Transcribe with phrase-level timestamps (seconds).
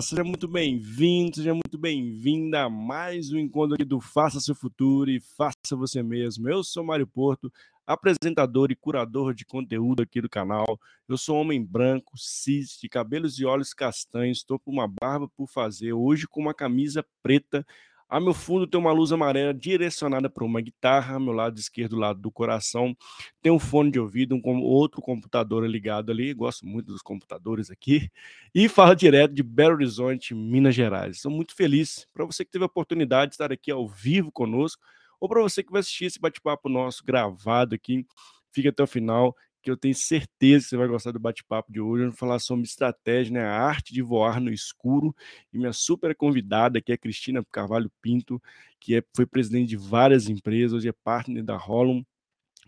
[0.00, 5.10] seja muito bem-vindo, seja muito bem-vinda a mais um encontro aqui do Faça Seu Futuro
[5.10, 6.48] e Faça Você Mesmo.
[6.48, 7.52] Eu sou Mário Porto,
[7.84, 10.78] apresentador e curador de conteúdo aqui do canal.
[11.08, 15.48] Eu sou homem branco, cis, de cabelos e olhos castanhos, estou com uma barba por
[15.48, 17.66] fazer, hoje com uma camisa preta
[18.08, 21.96] a meu fundo tem uma luz amarela direcionada para uma guitarra, ao meu lado esquerdo,
[21.96, 22.96] lado do coração,
[23.42, 28.10] tem um fone de ouvido, um outro computador ligado ali, gosto muito dos computadores aqui,
[28.54, 31.16] e fala direto de Belo Horizonte, Minas Gerais.
[31.16, 34.82] Estou muito feliz para você que teve a oportunidade de estar aqui ao vivo conosco,
[35.18, 38.06] ou para você que vai assistir esse bate-papo nosso gravado aqui,
[38.52, 39.34] fica até o final
[39.64, 42.04] que eu tenho certeza que você vai gostar do bate-papo de hoje.
[42.04, 43.40] Vamos falar sobre estratégia, né?
[43.42, 45.16] a arte de voar no escuro.
[45.52, 48.40] E minha super convidada aqui é Cristina Carvalho Pinto,
[48.78, 52.04] que é, foi presidente de várias empresas, hoje é partner da Rollum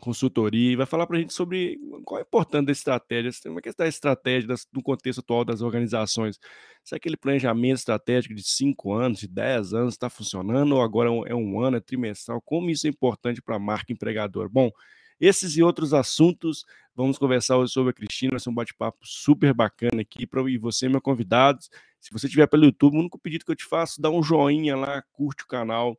[0.00, 3.58] Consultoria, e vai falar para a gente sobre qual é a importância da estratégia, como
[3.58, 6.38] é que está a estratégia das, no contexto atual das organizações.
[6.84, 11.12] Se aquele planejamento estratégico de 5 anos, de 10 anos está funcionando, ou agora é
[11.12, 14.48] um, é um ano, é trimestral, como isso é importante para a marca empregadora?
[14.48, 14.70] Bom,
[15.20, 16.64] esses e outros assuntos,
[16.95, 20.59] vamos conversar hoje sobre a Cristina, vai ser um bate-papo super bacana aqui para e
[20.59, 21.61] você, meu convidado.
[22.00, 24.76] Se você estiver pelo YouTube, o único pedido que eu te faço, dá um joinha
[24.76, 25.99] lá, curte o canal,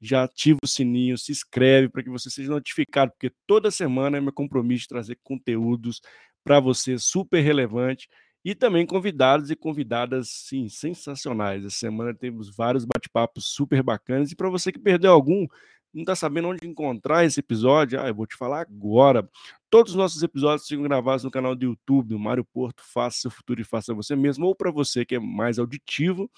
[0.00, 4.20] já ativa o sininho, se inscreve para que você seja notificado, porque toda semana é
[4.20, 6.00] meu compromisso de trazer conteúdos
[6.44, 8.08] para você super relevante
[8.44, 11.64] e também convidados e convidadas sim sensacionais.
[11.64, 15.46] Essa semana temos vários bate-papos super bacanas e para você que perdeu algum,
[15.92, 19.28] não está sabendo onde encontrar esse episódio, ah, eu vou te falar agora.
[19.70, 23.30] Todos os nossos episódios ficam gravados no canal do YouTube do Mário Porto, Faça Seu
[23.30, 26.30] Futuro e Faça Você Mesmo, ou para você que é mais auditivo,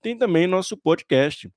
[0.00, 1.50] tem também nosso podcast.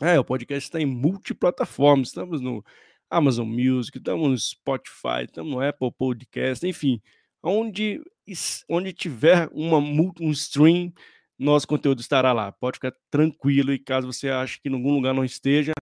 [0.00, 2.64] É, o podcast está em multiplataformas, estamos no
[3.10, 7.00] Amazon Music, estamos no Spotify, estamos no Apple Podcast, enfim,
[7.42, 8.00] onde,
[8.68, 10.92] onde tiver uma, um stream,
[11.38, 12.52] nosso conteúdo estará lá.
[12.52, 15.72] Pode ficar tranquilo e caso você ache que em algum lugar não esteja,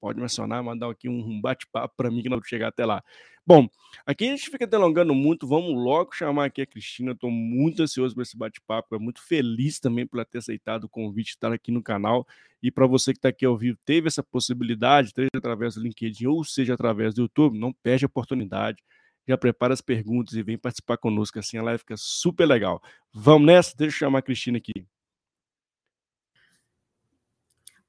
[0.00, 3.02] pode mencionar, mandar aqui um bate-papo para mim que não chegar até lá.
[3.46, 3.68] Bom,
[4.06, 8.14] aqui a gente fica delongando muito, vamos logo chamar aqui a Cristina, estou muito ansioso
[8.14, 11.72] por esse bate-papo, é muito feliz também por ela ter aceitado o convite estar aqui
[11.72, 12.26] no canal,
[12.62, 16.26] e para você que está aqui ao vivo, teve essa possibilidade, seja através do LinkedIn
[16.26, 18.82] ou seja através do YouTube, não perde a oportunidade,
[19.26, 22.82] já prepara as perguntas e vem participar conosco, assim a live fica super legal.
[23.12, 23.76] Vamos nessa?
[23.76, 24.86] Deixa eu chamar a Cristina aqui.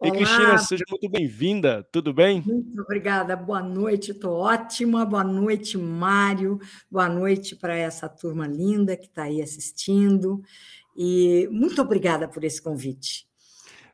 [0.02, 0.16] Olá.
[0.16, 2.42] E Cristina, seja muito bem-vinda, tudo bem?
[2.44, 8.98] Muito obrigada, boa noite, estou ótima, boa noite, Mário, boa noite para essa turma linda
[8.98, 10.42] que está aí assistindo,
[10.98, 13.28] e muito obrigada por esse convite.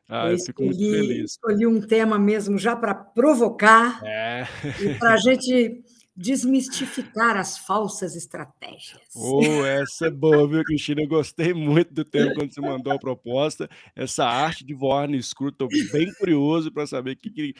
[0.08, 1.32] Ah, eu, eu fico muito feliz.
[1.32, 4.46] Escolhi um tema mesmo já para provocar é.
[4.80, 5.84] e para a gente
[6.16, 9.07] desmistificar as falsas estratégias.
[9.20, 11.02] Oh, essa é boa, viu, Cristina?
[11.02, 13.68] Eu gostei muito do tema quando você mandou a proposta.
[13.96, 17.54] Essa arte de voar no escuro, estou bem curioso para saber o que, que,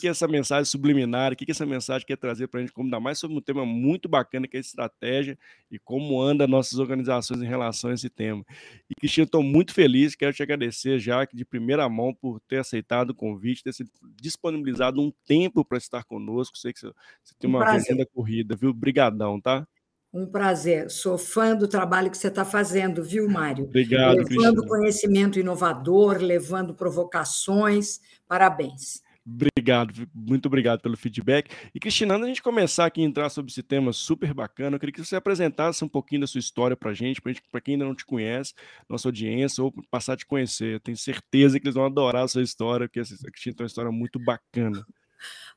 [0.00, 2.72] que, é essa mensagem subliminar, o que, que essa mensagem quer trazer para a gente,
[2.72, 5.38] como ainda mais sobre um tema muito bacana que é a estratégia
[5.70, 8.44] e como anda nossas organizações em relação a esse tema.
[8.90, 13.10] E, Cristina, estou muito feliz, quero te agradecer já de primeira mão por ter aceitado
[13.10, 13.84] o convite, ter se
[14.20, 16.58] disponibilizado um tempo para estar conosco.
[16.58, 16.88] Sei que você,
[17.22, 18.74] você tem uma agenda da corrida, viu?
[18.74, 19.64] Brigadão, tá?
[20.14, 20.88] Um prazer.
[20.92, 23.64] Sou fã do trabalho que você está fazendo, viu, Mário?
[23.64, 24.68] Obrigado, Levando Cristina.
[24.68, 27.98] conhecimento inovador, levando provocações.
[28.28, 29.02] Parabéns.
[29.26, 31.50] Obrigado, muito obrigado pelo feedback.
[31.74, 34.80] E, Cristina, antes a gente começar aqui a entrar sobre esse tema super bacana, eu
[34.80, 37.86] queria que você apresentasse um pouquinho da sua história para a gente, para quem ainda
[37.86, 38.52] não te conhece,
[38.88, 40.74] nossa audiência, ou passar a te conhecer.
[40.74, 43.66] Eu tenho certeza que eles vão adorar a sua história, porque a Cristina tem uma
[43.66, 44.86] história muito bacana.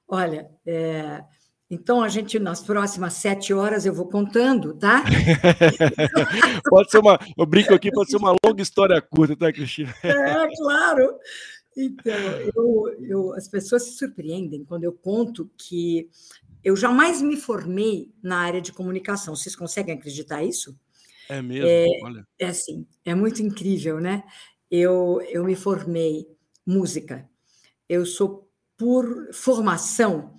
[0.07, 1.21] Olha, é,
[1.69, 5.03] então, a gente, nas próximas sete horas, eu vou contando, tá?
[6.69, 9.93] pode ser uma, eu brinco aqui, pode ser uma longa história curta, tá, Cristina?
[10.01, 11.19] É, claro.
[11.75, 12.13] Então,
[12.55, 16.09] eu, eu, as pessoas se surpreendem quando eu conto que
[16.63, 19.35] eu jamais me formei na área de comunicação.
[19.35, 20.73] Vocês conseguem acreditar isso?
[21.27, 21.67] É mesmo?
[21.67, 22.27] É, Olha.
[22.39, 24.23] é assim, é muito incrível, né?
[24.71, 26.25] Eu, eu me formei
[26.65, 27.29] música.
[27.89, 30.37] Eu sou, por formação,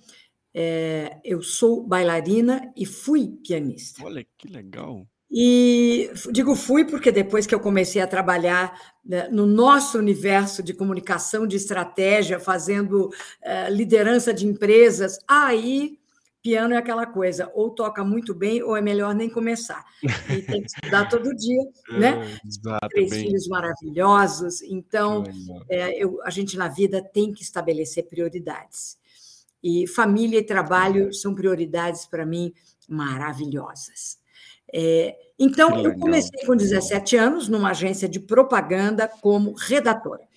[0.53, 4.03] é, eu sou bailarina e fui pianista.
[4.03, 5.07] Olha que legal.
[5.31, 8.73] E digo fui porque depois que eu comecei a trabalhar
[9.05, 15.99] né, no nosso universo de comunicação, de estratégia, fazendo uh, liderança de empresas, aí
[16.41, 19.83] piano é aquela coisa, ou toca muito bem, ou é melhor nem começar.
[20.29, 22.39] E tem que estudar todo dia, né?
[22.45, 24.61] Exato, Três filhos maravilhosos.
[24.61, 25.23] Então,
[25.69, 28.97] é, eu, a gente na vida tem que estabelecer prioridades.
[29.63, 32.53] E família e trabalho são prioridades para mim
[32.87, 34.19] maravilhosas.
[34.73, 40.27] É, então, eu comecei com 17 anos numa agência de propaganda como redatora.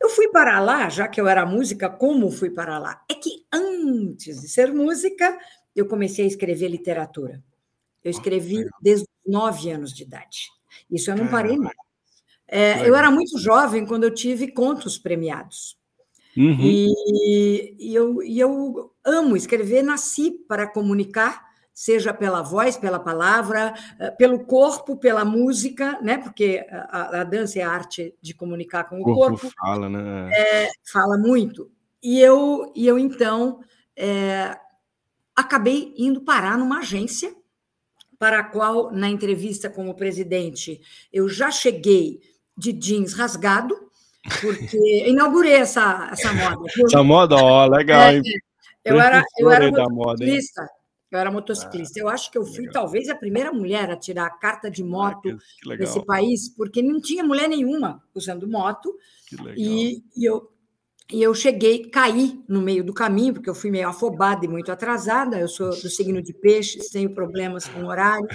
[0.00, 3.02] Eu fui para lá, já que eu era música, como fui para lá?
[3.08, 5.38] É que antes de ser música,
[5.74, 7.42] eu comecei a escrever literatura.
[8.02, 10.48] Eu escrevi desde os nove anos de idade.
[10.90, 11.76] Isso eu não parei mais.
[12.48, 15.78] É, eu era muito jovem quando eu tive contos premiados.
[16.36, 16.58] Uhum.
[16.60, 21.44] E, e, eu, e eu amo escrever, nasci para comunicar,
[21.74, 26.18] seja pela voz, pela palavra, eh, pelo corpo, pela música, né?
[26.18, 29.40] Porque a, a dança é a arte de comunicar com o, o corpo.
[29.40, 29.54] corpo.
[29.58, 30.30] Fala, né?
[30.32, 31.70] É, fala muito.
[32.02, 33.60] E eu, e eu então,
[33.96, 34.56] é,
[35.36, 37.34] acabei indo parar numa agência
[38.18, 40.80] para a qual, na entrevista com o presidente,
[41.12, 42.20] eu já cheguei
[42.56, 43.74] de jeans rasgado,
[44.40, 46.62] porque inaugurei essa, essa moda.
[46.86, 48.12] Essa moda, ó, legal.
[48.12, 48.22] É,
[48.84, 50.68] eu era, eu era motociclista.
[51.10, 52.00] eu era motociclista.
[52.00, 55.36] Eu acho que eu fui talvez a primeira mulher a tirar a carta de moto
[55.66, 58.94] nesse país, porque não tinha mulher nenhuma usando moto.
[59.56, 60.48] E, e, eu,
[61.12, 64.70] e eu cheguei, caí no meio do caminho, porque eu fui meio afobada e muito
[64.70, 65.38] atrasada.
[65.38, 68.28] Eu sou do signo de peixes, tenho problemas com horário.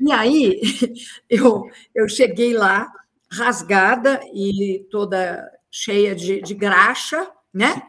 [0.00, 0.60] E aí
[1.28, 1.64] eu,
[1.94, 2.90] eu cheguei lá
[3.30, 7.82] rasgada e toda cheia de, de graxa, né?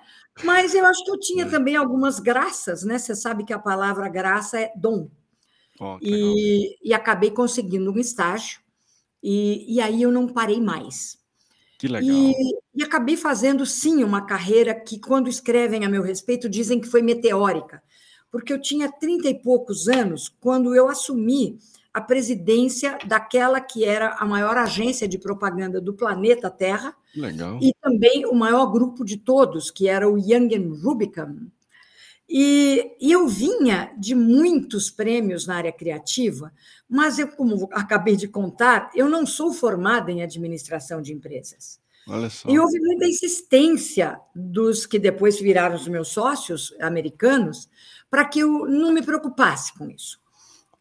[0.43, 2.97] Mas eu acho que eu tinha também algumas graças, né?
[2.97, 5.09] Você sabe que a palavra graça é dom.
[5.79, 8.59] Oh, e, e, acabei conseguindo um estágio,
[9.23, 11.17] e, e aí eu não parei mais.
[11.77, 12.09] Que legal.
[12.09, 12.33] E,
[12.75, 17.01] e, acabei fazendo, sim, uma carreira que, quando escrevem a meu respeito, dizem que foi
[17.01, 17.81] meteórica,
[18.29, 21.57] porque eu tinha trinta e poucos anos quando eu assumi
[21.93, 26.95] a presidência daquela que era a maior agência de propaganda do planeta Terra.
[27.15, 27.59] Legal.
[27.61, 31.47] E também o maior grupo de todos, que era o Young Rubicon.
[32.31, 36.53] E, e, eu vinha de muitos prêmios na área criativa,
[36.87, 41.79] mas eu, como acabei de contar, eu não sou formada em administração de empresas.
[42.47, 47.69] E houve muita insistência dos que depois viraram os meus sócios americanos
[48.09, 50.18] para que eu não me preocupasse com isso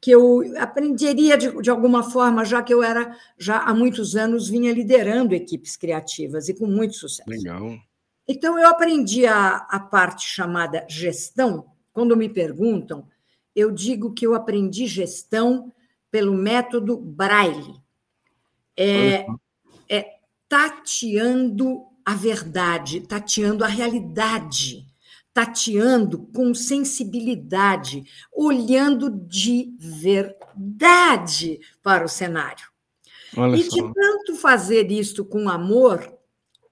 [0.00, 4.48] que eu aprenderia de, de alguma forma, já que eu era, já há muitos anos,
[4.48, 7.28] vinha liderando equipes criativas e com muito sucesso.
[7.28, 7.76] Legal.
[8.26, 11.66] Então, eu aprendi a, a parte chamada gestão.
[11.92, 13.08] Quando me perguntam,
[13.56, 15.72] eu digo que eu aprendi gestão
[16.10, 17.74] pelo método Braille.
[18.76, 19.26] É,
[19.88, 20.18] é
[20.48, 24.86] tateando a verdade, tateando a realidade
[25.38, 28.02] tateando com sensibilidade,
[28.32, 32.66] olhando de verdade para o cenário.
[33.36, 33.76] Olha e só.
[33.76, 36.12] de tanto fazer isto com amor,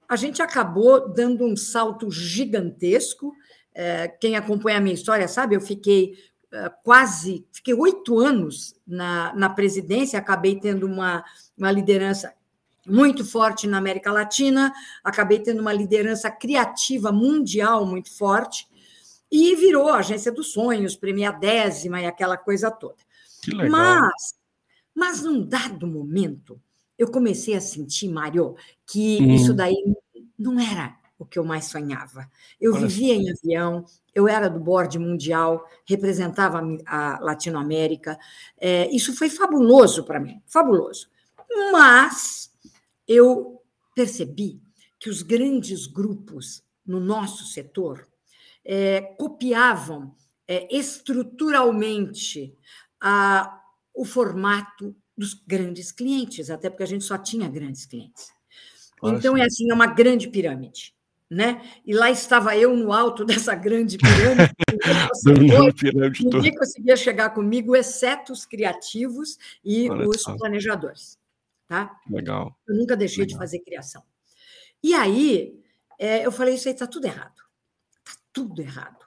[0.09, 3.33] a gente acabou dando um salto gigantesco.
[3.73, 6.15] É, quem acompanha a minha história sabe, eu fiquei
[6.53, 11.25] é, quase, fiquei oito anos na, na presidência, acabei tendo uma,
[11.57, 12.35] uma liderança
[12.87, 18.67] muito forte na América Latina, acabei tendo uma liderança criativa mundial muito forte,
[19.31, 22.97] e virou a Agência dos Sonhos, premiadésima e aquela coisa toda.
[23.43, 23.71] Que legal.
[23.71, 24.35] Mas,
[24.95, 26.61] mas num dado momento,
[26.99, 28.55] eu comecei a sentir, Mário,
[28.87, 29.35] que hum.
[29.35, 29.77] isso daí
[30.39, 32.31] não era o que eu mais sonhava.
[32.61, 38.19] Eu Olha vivia em avião, eu era do board mundial, representava a Latinoamérica.
[38.59, 41.09] É, isso foi fabuloso para mim, fabuloso.
[41.73, 42.51] Mas
[43.07, 43.63] eu
[43.95, 44.61] percebi
[44.99, 48.07] que os grandes grupos no nosso setor
[48.65, 50.15] é, copiavam
[50.49, 52.55] é, estruturalmente
[53.01, 53.61] a,
[53.95, 58.29] o formato dos grandes clientes, até porque a gente só tinha grandes clientes.
[59.03, 60.95] Então, é assim, é uma grande pirâmide.
[61.29, 61.61] Né?
[61.85, 64.55] E lá estava eu no alto dessa grande pirâmide.
[65.75, 71.19] pirâmide ninguém conseguia chegar comigo, exceto os criativos e Olha os planejadores.
[71.69, 72.01] Tá?
[72.09, 72.57] Legal.
[72.69, 73.35] Eu nunca deixei Legal.
[73.35, 74.03] de fazer criação.
[74.83, 75.59] E aí,
[75.99, 77.43] é, eu falei: isso aí está tudo errado.
[77.99, 79.05] Está tudo errado.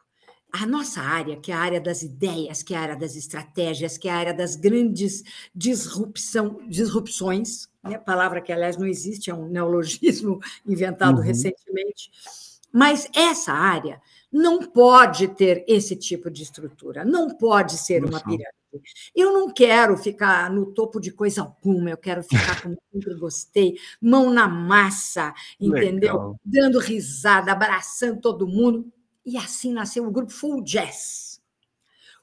[0.52, 4.00] A nossa área, que é a área das ideias, que é a área das estratégias,
[4.00, 5.24] que é a área das grandes
[5.54, 8.00] disrupção, disrupções, né?
[8.00, 11.24] palavra que, aliás, não existe, é um neologismo inventado uhum.
[11.24, 12.10] recentemente.
[12.74, 14.02] Mas essa área
[14.32, 18.59] não pode ter esse tipo de estrutura, não pode ser uma pirâmide.
[19.16, 23.78] Eu não quero ficar no topo de coisa alguma, eu quero ficar como sempre gostei,
[24.02, 26.14] mão na massa, entendeu?
[26.14, 26.40] Legal.
[26.44, 28.92] Dando risada, abraçando todo mundo.
[29.26, 31.42] E assim nasceu o grupo Full Jazz.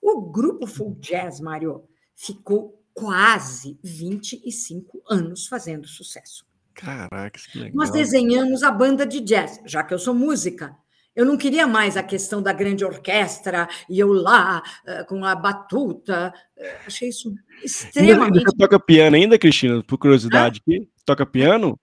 [0.00, 1.84] O grupo Full Jazz, Mário,
[2.14, 6.46] ficou quase 25 anos fazendo sucesso.
[6.74, 7.74] Caraca, que legal.
[7.74, 10.76] Nós desenhamos a banda de jazz, já que eu sou música.
[11.16, 15.34] Eu não queria mais a questão da grande orquestra e eu lá eh, com a
[15.34, 16.32] batuta.
[16.54, 18.44] Eh, achei isso extremamente.
[18.44, 19.82] Você toca piano ainda, Cristina?
[19.82, 20.86] Por curiosidade aqui?
[21.06, 21.80] Toca piano?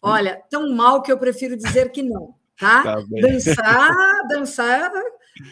[0.00, 2.82] Olha, tão mal que eu prefiro dizer que não, tá?
[2.82, 4.90] tá dançar, dançar,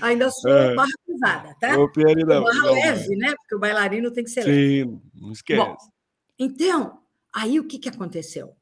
[0.01, 0.75] ainda sou é.
[0.75, 1.79] barra pesada, tá?
[1.79, 3.35] O piano não, barra não, leve, né?
[3.37, 4.83] Porque o bailarino tem que ser Sim, leve.
[4.83, 5.61] Sim, não esquece.
[5.61, 5.77] Bom,
[6.39, 6.99] então,
[7.35, 8.57] aí o que, que aconteceu?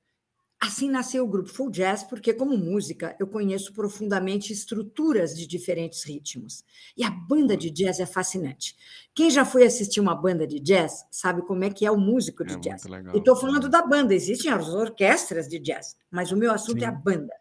[0.60, 6.02] Assim nasceu o grupo Full Jazz, porque, como música, eu conheço profundamente estruturas de diferentes
[6.02, 6.64] ritmos.
[6.96, 8.76] E a banda de jazz é fascinante.
[9.14, 12.44] Quem já foi assistir uma banda de jazz sabe como é que é o músico
[12.44, 12.84] de é jazz.
[13.14, 16.86] E estou falando da banda, existem as orquestras de jazz, mas o meu assunto Sim.
[16.86, 17.34] é a banda.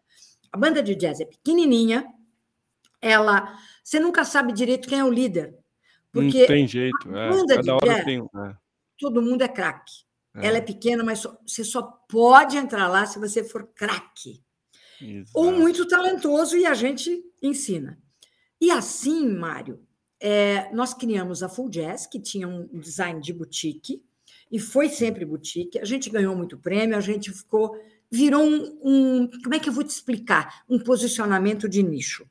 [0.52, 2.06] A banda de jazz é pequenininha,
[3.02, 3.58] ela.
[3.82, 5.56] Você nunca sabe direito quem é o líder.
[6.12, 7.16] Porque Não tem jeito.
[7.16, 8.56] É, banda é, de jazz, tem, é.
[8.96, 10.07] todo mundo é craque.
[10.34, 10.46] É.
[10.46, 14.42] Ela é pequena, mas só, você só pode entrar lá se você for craque.
[15.32, 17.98] Ou muito talentoso e a gente ensina.
[18.60, 19.80] E assim, Mário,
[20.20, 24.02] é, nós criamos a Full Jazz, que tinha um design de boutique,
[24.50, 25.78] e foi sempre boutique.
[25.78, 27.78] A gente ganhou muito prêmio, a gente ficou.
[28.10, 29.28] Virou um, um.
[29.42, 30.64] Como é que eu vou te explicar?
[30.68, 32.26] Um posicionamento de nicho.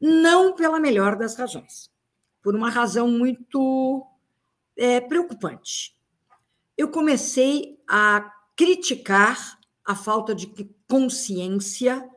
[0.00, 1.90] Não pela melhor das razões,
[2.42, 4.06] por uma razão muito
[4.76, 5.95] é, preocupante
[6.76, 10.52] eu comecei a criticar a falta de
[10.88, 12.08] consciência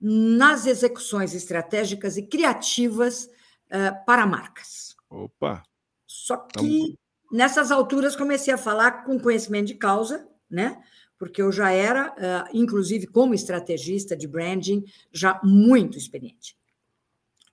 [0.00, 4.96] nas execuções estratégicas e criativas uh, para marcas.
[5.08, 5.62] Opa!
[6.06, 6.98] Só que
[7.30, 10.82] nessas alturas comecei a falar com conhecimento de causa, né?
[11.18, 16.56] Porque eu já era, uh, inclusive como estrategista de branding, já muito experiente.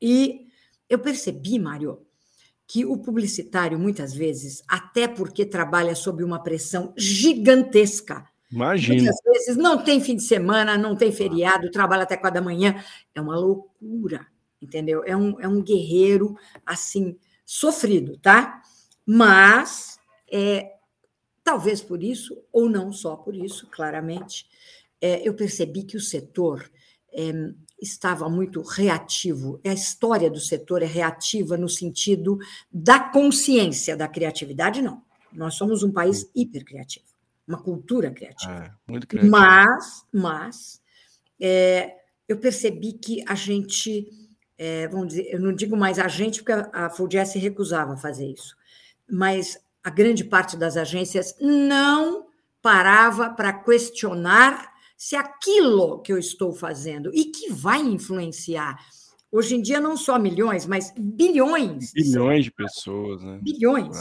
[0.01, 0.47] E
[0.89, 2.06] eu percebi, Mário,
[2.67, 9.01] que o publicitário, muitas vezes, até porque trabalha sob uma pressão gigantesca, Imagina.
[9.01, 12.81] Muitas vezes não tem fim de semana, não tem feriado, trabalha até quatro da manhã.
[13.13, 14.25] É uma loucura,
[14.61, 15.03] entendeu?
[15.05, 18.61] É um, é um guerreiro, assim, sofrido, tá?
[19.05, 19.99] Mas,
[20.31, 20.75] é,
[21.43, 24.47] talvez por isso, ou não só por isso, claramente,
[25.01, 26.69] é, eu percebi que o setor
[27.11, 27.31] é,
[27.79, 29.59] estava muito reativo.
[29.65, 32.37] A história do setor é reativa no sentido
[32.71, 35.01] da consciência da criatividade, não.
[35.31, 37.05] Nós somos um país hipercriativo,
[37.47, 38.65] uma cultura criativa.
[38.65, 39.31] É, muito criativo.
[39.31, 40.81] Mas, mas
[41.39, 41.95] é,
[42.27, 44.07] eu percebi que a gente,
[44.57, 47.97] é, vamos dizer, eu não digo mais a gente, porque a, a se recusava a
[47.97, 48.55] fazer isso,
[49.09, 52.27] mas a grande parte das agências não
[52.61, 58.75] parava para questionar se aquilo que eu estou fazendo e que vai influenciar
[59.31, 61.93] hoje em dia não só milhões, mas bilhões.
[61.93, 63.39] Bilhões de pessoas, né?
[63.41, 63.95] Bilhões.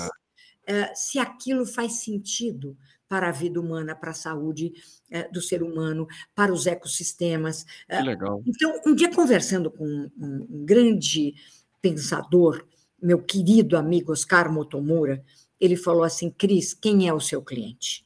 [0.68, 0.92] É.
[0.94, 2.76] se aquilo faz sentido
[3.08, 4.72] para a vida humana, para a saúde
[5.08, 7.64] é, do ser humano, para os ecossistemas.
[7.88, 8.42] Que legal.
[8.44, 11.34] Então, um dia conversando com um grande
[11.80, 12.66] pensador,
[13.00, 15.22] meu querido amigo Oscar Motomura,
[15.60, 18.05] ele falou assim: Cris, quem é o seu cliente?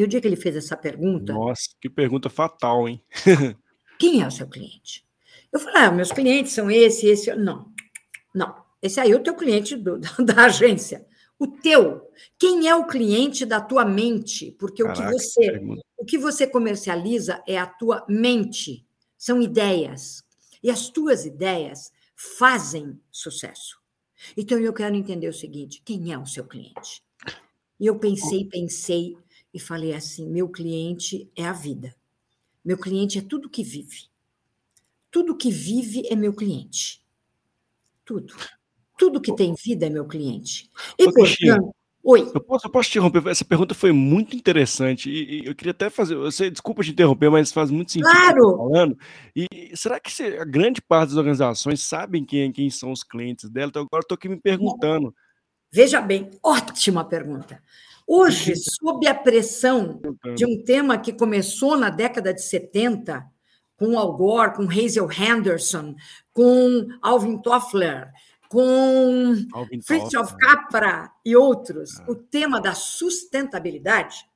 [0.00, 1.34] E o dia que ele fez essa pergunta.
[1.34, 3.04] Nossa, que pergunta fatal, hein?
[4.00, 5.04] quem é o seu cliente?
[5.52, 7.34] Eu falei, ah, meus clientes são esse, esse.
[7.34, 7.70] Não,
[8.34, 8.64] não.
[8.80, 11.06] Esse aí é o teu cliente do, da agência.
[11.38, 12.10] O teu.
[12.38, 14.52] Quem é o cliente da tua mente?
[14.52, 15.60] Porque Caraca, o que você
[15.98, 18.86] o que você comercializa é a tua mente.
[19.18, 20.24] São ideias.
[20.62, 23.78] E as tuas ideias fazem sucesso.
[24.34, 27.02] Então eu quero entender o seguinte: quem é o seu cliente?
[27.78, 29.16] E eu pensei, pensei,
[29.52, 31.94] e falei assim: meu cliente é a vida.
[32.64, 34.08] Meu cliente é tudo que vive.
[35.10, 37.02] Tudo que vive é meu cliente.
[38.04, 38.34] Tudo.
[38.98, 40.70] Tudo que tem vida é meu cliente.
[40.98, 42.30] E, Ô, portanto, Oi.
[42.34, 43.26] Eu posso, eu posso te interromper?
[43.28, 46.14] Essa pergunta foi muito interessante e, e, eu queria até fazer.
[46.16, 48.10] Você desculpa te interromper, mas faz muito sentido.
[48.10, 48.56] Claro.
[48.56, 48.98] falando.
[49.36, 53.68] E será que a grande parte das organizações sabem quem, quem são os clientes dela?
[53.68, 55.14] Então agora estou aqui me perguntando.
[55.70, 57.62] Veja bem, ótima pergunta.
[58.12, 60.00] Hoje, sob a pressão
[60.34, 63.24] de um tema que começou na década de 70,
[63.76, 65.94] com Al Gore, com Hazel Henderson,
[66.32, 68.10] com Alvin Toffler,
[68.48, 72.06] com Alvin Fritjof Capra e outros, ah.
[72.08, 74.26] o tema da sustentabilidade.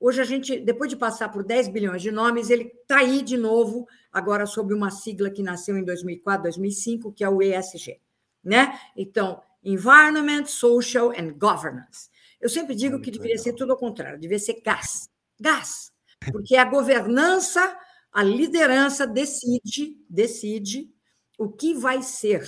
[0.00, 3.36] Hoje a gente, depois de passar por 10 bilhões de nomes, ele está aí de
[3.36, 8.00] novo, agora sob uma sigla que nasceu em 2004, 2005, que é o ESG.
[8.42, 8.76] Né?
[8.96, 12.10] Então, Environment, Social and Governance.
[12.42, 15.08] Eu sempre digo que deveria ser tudo ao contrário, deveria ser gás.
[15.40, 15.92] Gás.
[16.32, 17.78] Porque a governança,
[18.12, 20.92] a liderança decide, decide
[21.38, 22.44] o que vai ser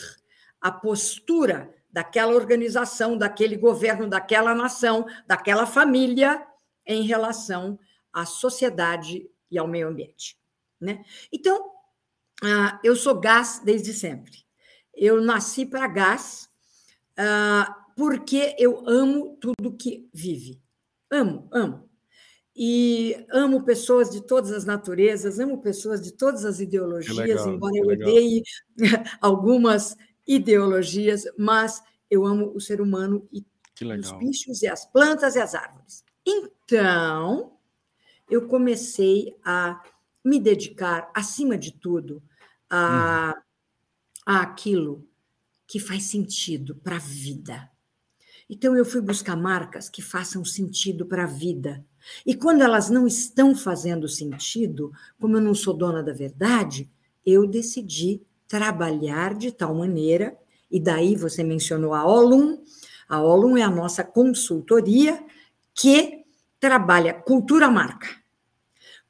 [0.61, 6.45] a postura daquela organização, daquele governo, daquela nação, daquela família
[6.85, 7.79] em relação
[8.13, 10.37] à sociedade e ao meio ambiente.
[10.81, 11.05] Né?
[11.33, 11.71] Então,
[12.43, 14.45] ah, eu sou gás desde sempre.
[14.93, 16.49] Eu nasci para gás
[17.17, 20.61] ah, porque eu amo tudo que vive.
[21.11, 21.89] Amo, amo.
[22.57, 27.77] E amo pessoas de todas as naturezas, amo pessoas de todas as ideologias, legal, embora
[27.77, 28.43] eu odeie
[29.21, 29.97] algumas
[30.27, 33.45] ideologias, mas eu amo o ser humano e
[33.99, 36.05] os bichos e as plantas e as árvores.
[36.25, 37.59] Então,
[38.31, 39.83] eu comecei a
[40.25, 42.23] me dedicar, acima de tudo,
[42.71, 43.35] a,
[44.25, 45.07] a aquilo
[45.67, 47.71] que faz sentido para a vida.
[48.49, 51.85] Então, eu fui buscar marcas que façam sentido para a vida.
[52.27, 56.91] E quando elas não estão fazendo sentido, como eu não sou dona da verdade,
[57.25, 60.37] eu decidi trabalhar de tal maneira,
[60.71, 62.63] e daí você mencionou a Olum.
[63.09, 65.25] A Olum é a nossa consultoria
[65.75, 66.25] que
[66.61, 68.09] trabalha cultura marca.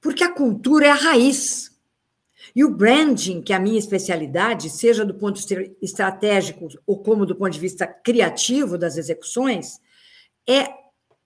[0.00, 1.74] Porque a cultura é a raiz.
[2.54, 7.02] E o branding, que é a minha especialidade, seja do ponto de vista estratégico ou
[7.02, 9.80] como do ponto de vista criativo das execuções,
[10.49, 10.73] é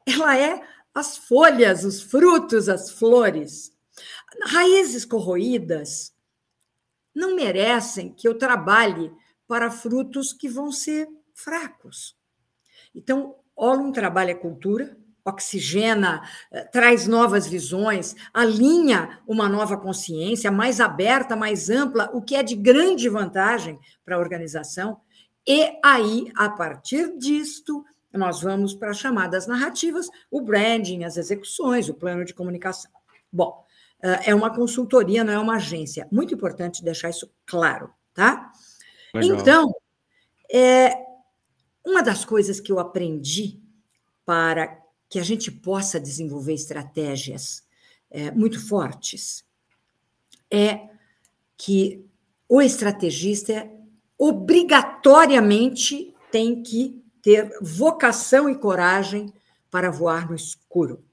[0.06, 0.62] ela é
[0.94, 3.70] as folhas, os frutos, as flores.
[4.42, 6.14] Raízes corroídas
[7.14, 9.12] não merecem que eu trabalhe
[9.46, 12.16] para frutos que vão ser fracos.
[12.94, 14.96] Então, Olum trabalha cultura,
[15.28, 22.34] oxigena, eh, traz novas visões, alinha uma nova consciência mais aberta, mais ampla, o que
[22.34, 25.00] é de grande vantagem para a organização.
[25.46, 31.88] E aí, a partir disto, nós vamos para as chamadas narrativas, o branding, as execuções,
[31.88, 32.90] o plano de comunicação.
[33.32, 33.64] Bom,
[34.02, 36.08] eh, é uma consultoria, não é uma agência.
[36.10, 38.52] Muito importante deixar isso claro, tá?
[39.14, 39.38] Legal.
[39.38, 39.74] Então,
[40.52, 40.94] é,
[41.84, 43.60] uma das coisas que eu aprendi
[44.24, 47.62] para que a gente possa desenvolver estratégias
[48.10, 49.44] é, muito fortes
[50.50, 50.88] é
[51.56, 52.04] que
[52.48, 53.68] o estrategista
[54.18, 59.32] obrigatoriamente tem que ter vocação e coragem
[59.70, 61.04] para voar no escuro.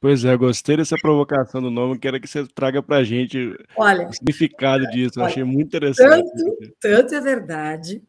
[0.00, 4.08] Pois é, gostei dessa provocação do nome, quero que você traga para a gente olha,
[4.08, 6.30] o significado disso, olha, achei muito interessante.
[6.30, 8.02] Tanto, tanto é verdade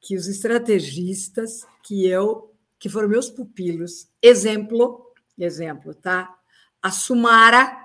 [0.00, 4.08] que os estrategistas que eu que foram meus pupilos.
[4.22, 6.34] Exemplo, exemplo, tá?
[6.80, 7.76] A Sumara,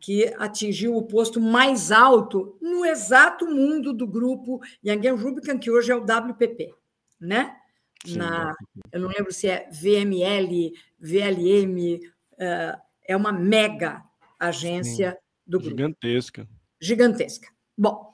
[0.00, 5.92] que atingiu o posto mais alto no exato mundo do grupo Yang Rubicon, que hoje
[5.92, 6.74] é o WPP,
[7.20, 7.56] né?
[8.06, 8.54] Na,
[8.92, 11.98] eu não lembro se é VML, VLM,
[12.34, 14.04] uh, é uma mega
[14.38, 15.76] agência Sim, do grupo.
[15.76, 16.48] Gigantesca.
[16.80, 17.48] Gigantesca.
[17.76, 18.12] Bom,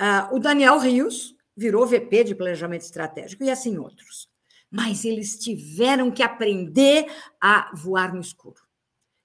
[0.00, 4.28] uh, o Daniel Rios virou VP de Planejamento Estratégico e assim outros
[4.70, 7.06] mas eles tiveram que aprender
[7.40, 8.62] a voar no escuro.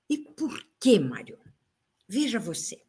[0.10, 1.38] E por que, Mário?
[2.08, 2.82] Veja você,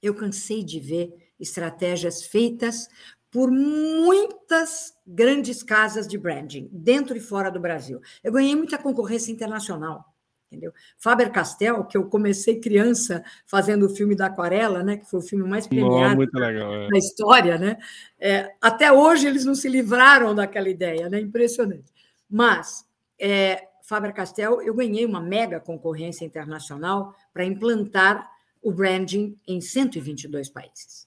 [0.00, 2.88] eu cansei de ver estratégias feitas
[3.30, 8.00] por muitas grandes casas de branding, dentro e fora do Brasil.
[8.22, 10.13] Eu ganhei muita concorrência internacional
[10.54, 10.72] entendeu?
[10.98, 15.46] Faber-Castell, que eu comecei criança fazendo o filme da Aquarela, né, que foi o filme
[15.46, 16.88] mais premiado oh, legal, é.
[16.88, 17.76] da história, né?
[18.18, 21.20] É, até hoje eles não se livraram daquela ideia, né?
[21.20, 21.92] Impressionante.
[22.30, 22.86] Mas
[23.18, 28.30] é, Faber-Castell, eu ganhei uma mega concorrência internacional para implantar
[28.62, 31.06] o branding em 122 países.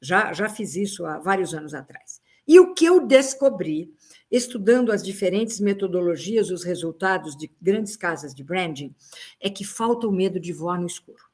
[0.00, 2.20] Já, já fiz isso há vários anos atrás.
[2.46, 3.92] E o que eu descobri
[4.30, 8.94] estudando as diferentes metodologias, os resultados de grandes casas de branding,
[9.40, 11.24] é que falta o medo de voar no escuro.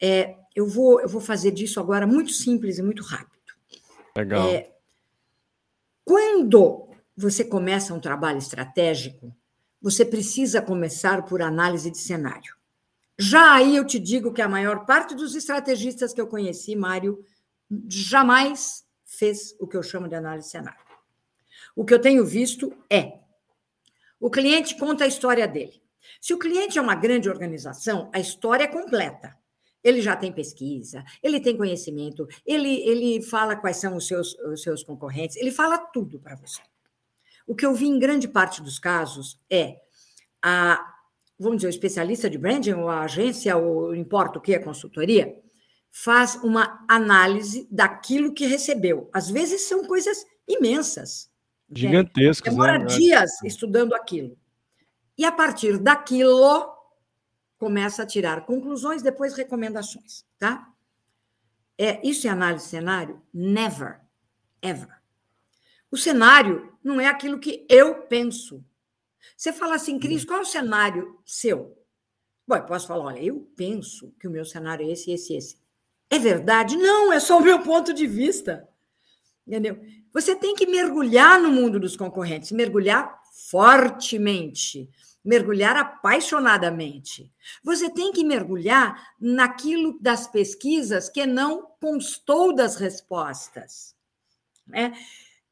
[0.00, 3.52] É, eu, vou, eu vou fazer disso agora muito simples e muito rápido.
[4.16, 4.48] Legal.
[4.48, 4.72] É,
[6.04, 9.34] quando você começa um trabalho estratégico,
[9.80, 12.56] você precisa começar por análise de cenário.
[13.18, 17.24] Já aí eu te digo que a maior parte dos estrategistas que eu conheci, Mário,
[17.88, 20.87] jamais fez o que eu chamo de análise de cenário.
[21.78, 23.20] O que eu tenho visto é:
[24.18, 25.80] o cliente conta a história dele.
[26.20, 29.36] Se o cliente é uma grande organização, a história é completa.
[29.84, 34.60] Ele já tem pesquisa, ele tem conhecimento, ele, ele fala quais são os seus, os
[34.60, 36.60] seus concorrentes, ele fala tudo para você.
[37.46, 39.76] O que eu vi em grande parte dos casos é
[40.42, 40.84] a,
[41.38, 45.32] vamos dizer, o especialista de branding, ou a agência, ou importa o que, a consultoria,
[45.92, 49.08] faz uma análise daquilo que recebeu.
[49.12, 51.30] Às vezes são coisas imensas.
[51.70, 52.52] Gigantescas.
[52.52, 52.86] Demora né?
[52.86, 54.36] dias estudando aquilo.
[55.16, 56.72] E a partir daquilo,
[57.58, 60.72] começa a tirar conclusões, depois recomendações, tá?
[61.76, 63.22] É, isso é análise de cenário?
[63.32, 64.00] Never,
[64.62, 64.98] ever.
[65.90, 68.64] O cenário não é aquilo que eu penso.
[69.36, 71.76] Você fala assim, Cris, qual é o cenário seu?
[72.46, 75.58] Bom, eu posso falar, olha, eu penso que o meu cenário é esse, esse, esse.
[76.10, 76.76] É verdade?
[76.76, 78.68] Não, é só o meu ponto de vista.
[79.46, 79.80] Entendeu?
[80.12, 84.90] Você tem que mergulhar no mundo dos concorrentes, mergulhar fortemente,
[85.24, 87.32] mergulhar apaixonadamente.
[87.62, 93.94] Você tem que mergulhar naquilo das pesquisas que não constou das respostas.
[94.66, 94.92] Né?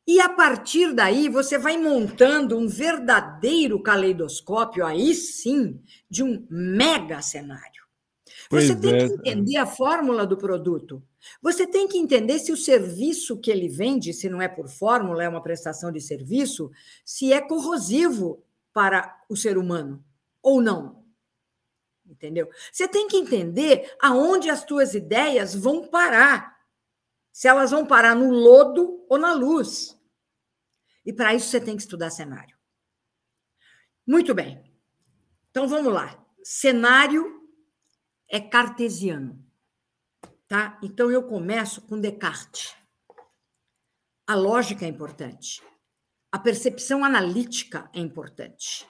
[0.07, 7.21] E a partir daí, você vai montando um verdadeiro caleidoscópio, aí sim, de um mega
[7.21, 7.85] cenário.
[8.49, 9.09] Pois você tem é.
[9.09, 11.03] que entender a fórmula do produto.
[11.43, 15.23] Você tem que entender se o serviço que ele vende, se não é por fórmula,
[15.23, 16.71] é uma prestação de serviço,
[17.05, 20.05] se é corrosivo para o ser humano
[20.43, 21.05] ou não.
[22.07, 22.49] Entendeu?
[22.73, 26.57] Você tem que entender aonde as tuas ideias vão parar.
[27.33, 30.01] Se elas vão parar no lodo ou na luz.
[31.05, 32.57] E para isso você tem que estudar cenário.
[34.07, 34.73] Muito bem.
[35.51, 36.25] Então vamos lá.
[36.43, 37.49] Cenário
[38.29, 39.46] é cartesiano.
[40.49, 40.79] Tá?
[40.83, 42.75] Então eu começo com Descartes.
[44.29, 45.63] A lógica é importante.
[46.33, 48.87] A percepção analítica é importante.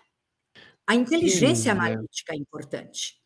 [0.87, 2.37] A inteligência Sim, analítica é.
[2.37, 3.21] é importante.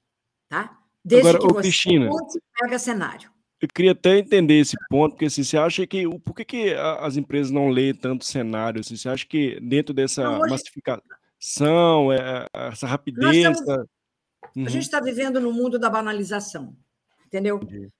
[0.48, 0.78] Tá?
[1.04, 2.10] Desde Agora, que você Cristina,
[2.58, 3.30] pega cenário.
[3.60, 6.08] Eu queria até entender esse ponto, porque assim, você acha que.
[6.20, 8.80] Por que, que as empresas não leem tanto cenário?
[8.80, 13.36] Assim, você acha que dentro dessa não, hoje, massificação, é, essa rapidez.
[13.36, 13.60] Estamos,
[14.56, 14.66] uhum.
[14.66, 16.74] A gente está vivendo no mundo da banalização,
[17.26, 17.60] entendeu?
[17.62, 17.90] Entendi.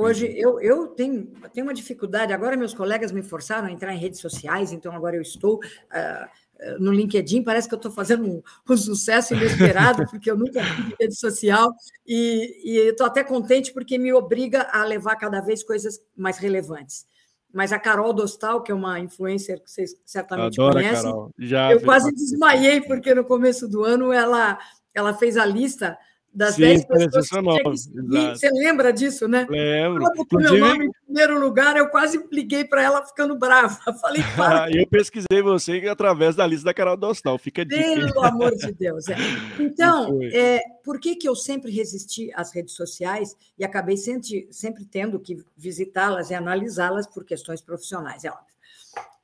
[0.00, 2.32] Hoje eu, eu tenho, tenho uma dificuldade.
[2.32, 5.56] Agora, meus colegas me forçaram a entrar em redes sociais, então agora eu estou.
[5.56, 6.40] Uh,
[6.78, 10.94] no LinkedIn, parece que eu estou fazendo um, um, sucesso inesperado, porque eu nunca fui
[11.00, 11.72] rede social,
[12.06, 17.06] e, e estou até contente porque me obriga a levar cada vez coisas mais relevantes.
[17.52, 21.12] Mas a Carol Dostal, que é uma influencer que vocês certamente Adoro conhecem,
[21.72, 24.58] eu quase desmaiei, porque no começo do ano ela,
[24.94, 25.98] ela fez a lista
[26.32, 27.42] das Sim, 10 pessoas que
[28.30, 29.46] Você lembra disso, né?
[29.50, 30.02] Lembro.
[30.02, 33.78] Ela botou meu nome em primeiro lugar, eu quase liguei para ela ficando brava.
[34.00, 34.70] Falei, para.
[34.70, 39.08] eu pesquisei você através da lista da Carol Dostal, fica de Pelo amor de Deus.
[39.08, 39.16] É.
[39.58, 44.84] Então, é, por que, que eu sempre resisti às redes sociais e acabei sempre, sempre
[44.84, 48.24] tendo que visitá-las e analisá-las por questões profissionais?
[48.24, 48.49] É óbvio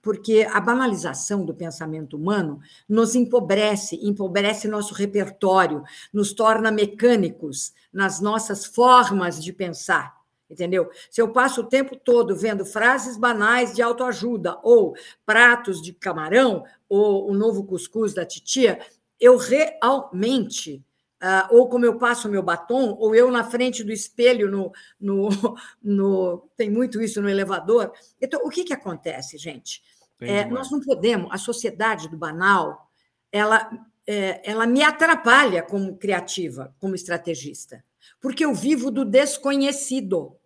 [0.07, 8.21] porque a banalização do pensamento humano nos empobrece, empobrece nosso repertório, nos torna mecânicos nas
[8.21, 10.15] nossas formas de pensar.
[10.49, 10.89] Entendeu?
[11.11, 16.63] Se eu passo o tempo todo vendo frases banais de autoajuda, ou pratos de camarão,
[16.89, 18.79] ou o novo cuscuz da titia,
[19.19, 20.85] eu realmente
[21.17, 24.71] Uh, ou como eu passo o meu batom, ou eu na frente do espelho, no,
[25.01, 25.29] no,
[25.83, 27.91] no, tem muito isso no elevador.
[28.21, 29.83] Então, o que, que acontece, gente?
[30.21, 32.91] É, nós não podemos, a sociedade do banal,
[33.31, 33.71] ela,
[34.07, 37.85] é, ela me atrapalha como criativa, como estrategista,
[38.21, 40.37] porque eu vivo do desconhecido,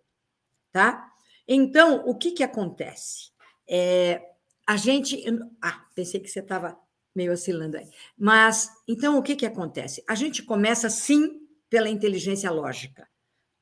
[0.71, 1.09] tá?
[1.47, 3.31] Então, o que que acontece?
[3.67, 4.21] É,
[4.67, 5.23] a gente,
[5.61, 6.77] ah, pensei que você estava
[7.15, 10.03] meio oscilando aí, mas então o que que acontece?
[10.07, 13.07] A gente começa sim pela inteligência lógica.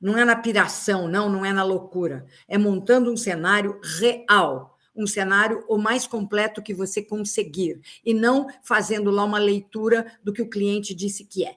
[0.01, 2.25] Não é na piração, não, não é na loucura.
[2.47, 8.47] É montando um cenário real um cenário o mais completo que você conseguir, e não
[8.63, 11.55] fazendo lá uma leitura do que o cliente disse que é,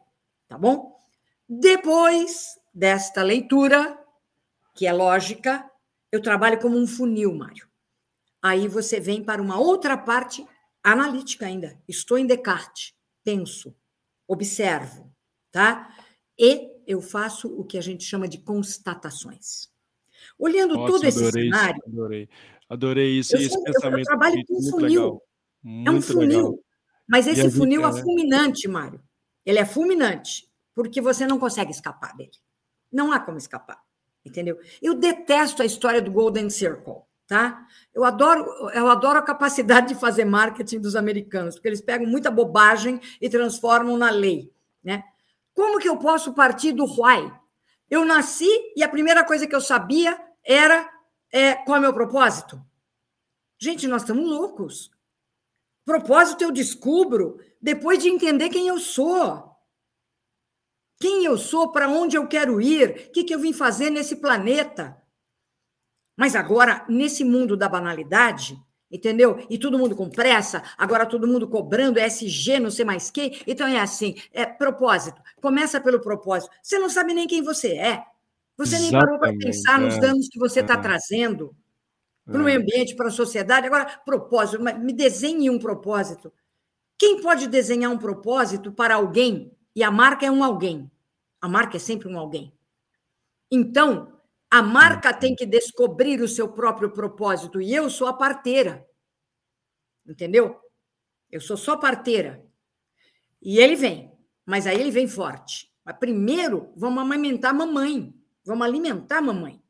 [0.49, 0.97] tá bom?
[1.49, 3.99] Depois desta leitura,
[4.75, 5.69] que é lógica,
[6.11, 7.69] eu trabalho como um funil, Mário.
[8.41, 10.47] Aí você vem para uma outra parte
[10.83, 11.79] analítica ainda.
[11.89, 13.75] Estou em Descartes, penso,
[14.27, 15.13] observo,
[15.51, 15.95] tá?
[16.39, 19.71] E eu faço o que a gente chama de constatações.
[20.39, 22.29] Olhando Nossa, todo esse cenário, adorei.
[22.73, 23.99] Adorei isso, eu, esse eu, pensamento.
[23.99, 25.23] Eu trabalho com um funil.
[25.63, 26.29] é um funil.
[26.29, 26.59] Legal.
[27.07, 28.99] Mas esse funil é fulminante, Mário.
[29.45, 32.31] Ele é fulminante, porque você não consegue escapar dele.
[32.91, 33.79] Não há como escapar,
[34.25, 34.59] entendeu?
[34.81, 37.67] Eu detesto a história do Golden Circle, tá?
[37.93, 42.31] Eu adoro, eu adoro a capacidade de fazer marketing dos americanos, porque eles pegam muita
[42.31, 44.51] bobagem e transformam na lei,
[44.83, 45.05] né?
[45.53, 47.31] Como que eu posso partir do why?
[47.91, 50.91] Eu nasci e a primeira coisa que eu sabia era
[51.33, 52.63] é, qual é o meu propósito?
[53.59, 54.91] Gente, nós estamos loucos.
[55.85, 59.51] Propósito eu descubro depois de entender quem eu sou.
[61.01, 64.17] Quem eu sou, para onde eu quero ir, o que, que eu vim fazer nesse
[64.17, 64.97] planeta.
[66.17, 68.57] Mas agora, nesse mundo da banalidade,
[68.91, 69.45] entendeu?
[69.49, 73.41] E todo mundo com pressa, agora todo mundo cobrando SG, não sei mais quem.
[73.47, 75.21] Então é assim, é propósito.
[75.41, 76.55] Começa pelo propósito.
[76.63, 78.05] Você não sabe nem quem você é.
[78.57, 80.01] Você nem parou para pensar nos é.
[80.01, 80.81] danos que você está é.
[80.81, 81.57] trazendo
[82.25, 82.63] para o meio é.
[82.63, 83.67] ambiente, para a sociedade.
[83.67, 86.33] Agora, propósito, me desenhe um propósito.
[86.99, 89.51] Quem pode desenhar um propósito para alguém?
[89.75, 90.91] E a marca é um alguém.
[91.41, 92.53] A marca é sempre um alguém.
[93.51, 94.13] Então,
[94.53, 98.87] A marca tem que descobrir o seu próprio propósito e eu sou a parteira.
[100.07, 100.61] Entendeu?
[101.31, 102.45] Eu sou só parteira.
[103.41, 104.13] E ele vem,
[104.45, 105.73] mas aí ele vem forte.
[105.83, 108.15] Mas primeiro, vamos amamentar a mamãe.
[108.45, 109.63] Vamos alimentar a mamãe.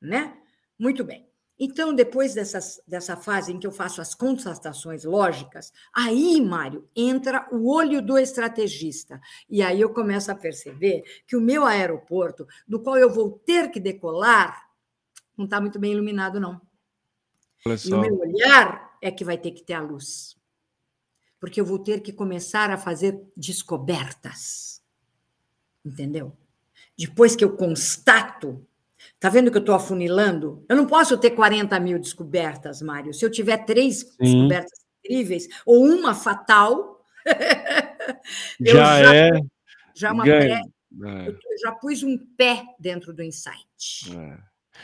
[0.00, 0.36] Né?
[0.78, 1.30] Muito bem.
[1.62, 7.46] Então, depois dessas, dessa fase em que eu faço as constatações lógicas, aí, Mário, entra
[7.52, 9.20] o olho do estrategista.
[9.46, 13.70] E aí eu começo a perceber que o meu aeroporto, do qual eu vou ter
[13.70, 14.70] que decolar,
[15.36, 16.58] não está muito bem iluminado, não.
[17.66, 20.34] E o meu olhar é que vai ter que ter a luz.
[21.38, 24.82] Porque eu vou ter que começar a fazer descobertas.
[25.84, 26.34] Entendeu?
[27.06, 28.66] Depois que eu constato
[29.20, 30.64] Tá vendo que eu estou afunilando?
[30.66, 33.12] Eu não posso ter 40 mil descobertas, Mário.
[33.12, 34.16] Se eu tiver três Sim.
[34.18, 37.04] descobertas incríveis, ou uma fatal,
[38.58, 39.30] já, já, é.
[39.94, 41.28] Já é uma pré, é.
[41.28, 44.10] Eu já pus um pé dentro do insight.
[44.10, 44.38] É.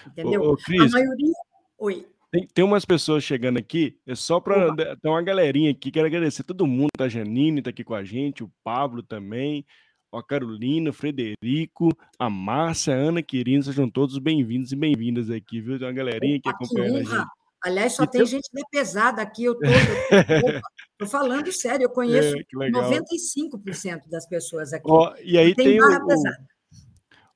[0.07, 0.42] Entendeu?
[0.42, 1.33] Ô, ô, Cris, A maioria.
[1.79, 2.07] Oi.
[2.31, 4.74] Tem, tem umas pessoas chegando aqui, é só para.
[4.96, 6.90] Tem uma galerinha aqui, quero agradecer todo mundo.
[6.98, 9.64] A Janine está aqui com a gente, o Pablo também
[10.12, 15.61] a Carolina, o Frederico, a Márcia, a Ana Quirino, sejam todos bem-vindos e bem-vindas aqui,
[15.61, 15.79] viu?
[15.79, 17.27] Tem uma galerinha aqui acompanhando a gente.
[17.64, 19.61] Aliás, só tem gente da pesada aqui, eu tô,
[20.99, 24.88] tô, falando sério, eu conheço é, 95% das pessoas aqui.
[24.88, 25.87] Ó, e aí tem, tem o,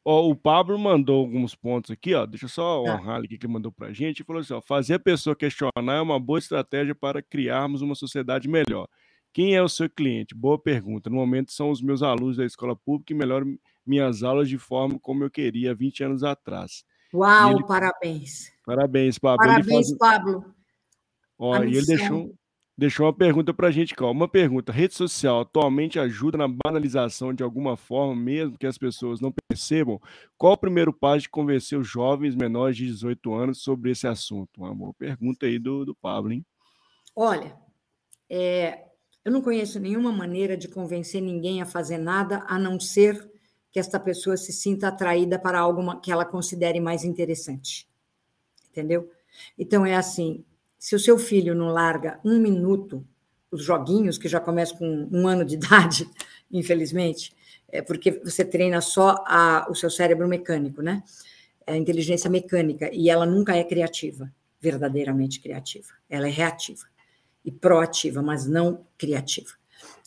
[0.04, 2.94] ó, o Pablo mandou alguns pontos aqui, ó, deixa eu só tá.
[2.94, 5.96] honrar aqui que ele mandou pra gente, e falou assim, ó, fazer a pessoa questionar
[5.96, 8.86] é uma boa estratégia para criarmos uma sociedade melhor.
[9.32, 10.34] Quem é o seu cliente?
[10.34, 11.08] Boa pergunta.
[11.08, 14.98] No momento são os meus alunos da escola pública que melhoram minhas aulas de forma
[14.98, 16.84] como eu queria 20 anos atrás.
[17.14, 17.66] Uau, ele...
[17.66, 18.50] parabéns.
[18.64, 19.46] Parabéns, Pablo.
[19.46, 19.98] Parabéns, faz...
[19.98, 20.54] Pablo.
[21.38, 22.34] Ó, e ele deixou,
[22.76, 24.10] deixou uma pergunta para a gente, ó.
[24.10, 29.20] Uma pergunta: rede social atualmente ajuda na banalização de alguma forma, mesmo que as pessoas
[29.20, 30.00] não percebam?
[30.36, 34.50] Qual o primeiro passo de convencer os jovens menores de 18 anos sobre esse assunto?
[34.58, 36.44] Uma boa pergunta aí do, do Pablo, hein?
[37.16, 37.56] Olha,
[38.28, 38.89] é,
[39.24, 43.30] eu não conheço nenhuma maneira de convencer ninguém a fazer nada a não ser
[43.70, 47.88] que esta pessoa se sinta atraída para algo que ela considere mais interessante.
[48.70, 49.10] Entendeu?
[49.58, 50.44] Então é assim:
[50.78, 53.06] se o seu filho não larga um minuto
[53.50, 56.08] os joguinhos, que já começam com um ano de idade,
[56.50, 57.34] infelizmente,
[57.68, 61.02] é porque você treina só a, o seu cérebro mecânico, né?
[61.66, 66.86] A inteligência mecânica, e ela nunca é criativa, verdadeiramente criativa, ela é reativa
[67.44, 69.50] e proativa, mas não criativa.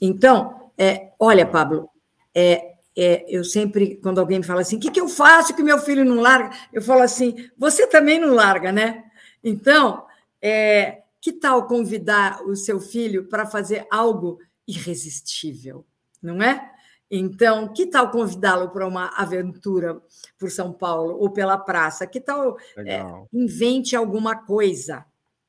[0.01, 1.89] Então, é, olha, Pablo,
[2.33, 5.63] é, é, eu sempre, quando alguém me fala assim, o que, que eu faço que
[5.63, 6.55] meu filho não larga?
[6.71, 9.03] Eu falo assim, você também não larga, né?
[9.43, 10.05] Então,
[10.41, 15.85] é, que tal convidar o seu filho para fazer algo irresistível,
[16.21, 16.71] não é?
[17.09, 20.01] Então, que tal convidá-lo para uma aventura
[20.37, 22.07] por São Paulo ou pela praça?
[22.07, 25.05] Que tal é, invente alguma coisa?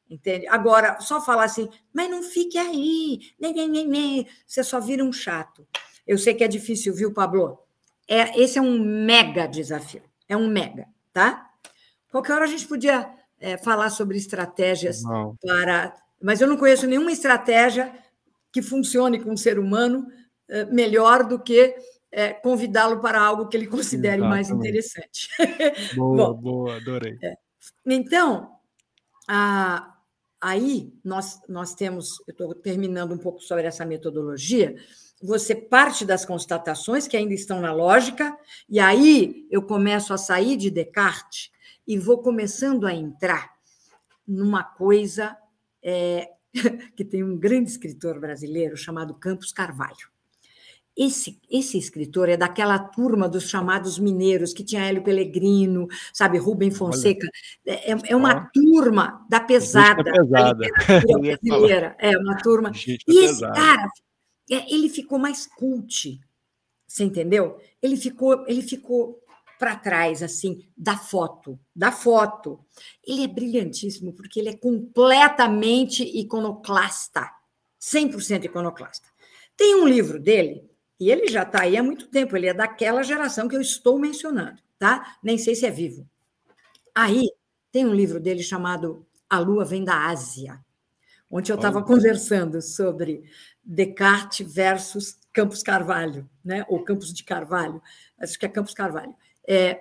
[0.09, 0.47] Entende?
[0.49, 5.03] Agora, só falar assim, mas não fique aí, nem, nem, nem, nem, você só vira
[5.03, 5.67] um chato.
[6.07, 7.59] Eu sei que é difícil, viu, Pablo?
[8.07, 11.51] É, esse é um mega desafio, é um mega, tá?
[12.11, 15.37] Qualquer hora a gente podia é, falar sobre estratégias não.
[15.43, 15.95] para.
[16.23, 17.93] Mas eu não conheço nenhuma estratégia
[18.53, 20.07] que funcione com o ser humano
[20.49, 21.75] é, melhor do que
[22.13, 24.31] é, convidá-lo para algo que ele considere Exatamente.
[24.31, 25.29] mais interessante.
[25.97, 27.19] Boa, Bom, boa, adorei.
[27.23, 27.35] É,
[27.87, 28.53] então,
[29.29, 29.94] a,
[30.47, 34.77] Aí nós, nós temos, eu estou terminando um pouco sobre essa metodologia.
[35.23, 38.37] Você parte das constatações que ainda estão na lógica,
[38.69, 41.51] e aí eu começo a sair de Descartes
[41.89, 43.55] e vou começando a entrar
[44.29, 45.35] numa coisa
[45.83, 46.31] é,
[46.95, 50.14] que tem um grande escritor brasileiro chamado Campos Carvalho.
[50.97, 56.71] Esse, esse escritor é daquela turma dos chamados mineiros, que tinha Hélio Pellegrino, sabe, Rubem
[56.71, 57.29] Fonseca.
[57.67, 60.55] É, é, é uma turma da pesada, pesada.
[60.55, 60.55] da
[61.19, 61.97] brasileira.
[61.99, 62.71] É uma turma.
[63.09, 63.89] E esse cara,
[64.49, 66.21] é, ele ficou mais cult,
[66.87, 67.59] você entendeu?
[67.83, 69.21] Ele ficou, ele ficou
[69.59, 72.61] para trás, assim, da foto, da foto.
[73.05, 77.29] Ele é brilhantíssimo, porque ele é completamente iconoclasta,
[77.81, 79.09] 100% iconoclasta.
[79.57, 83.03] Tem um livro dele e ele já está aí há muito tempo, ele é daquela
[83.03, 85.17] geração que eu estou mencionando, tá?
[85.23, 86.09] Nem sei se é vivo.
[86.95, 87.29] Aí
[87.73, 90.61] tem um livro dele chamado A Lua Vem da Ásia,
[91.29, 93.25] onde eu estava conversando sobre
[93.65, 96.65] Descartes versus Campos Carvalho, né?
[96.69, 97.83] ou Campos de Carvalho,
[98.21, 99.15] acho que é Campos Carvalho.
[99.47, 99.81] É,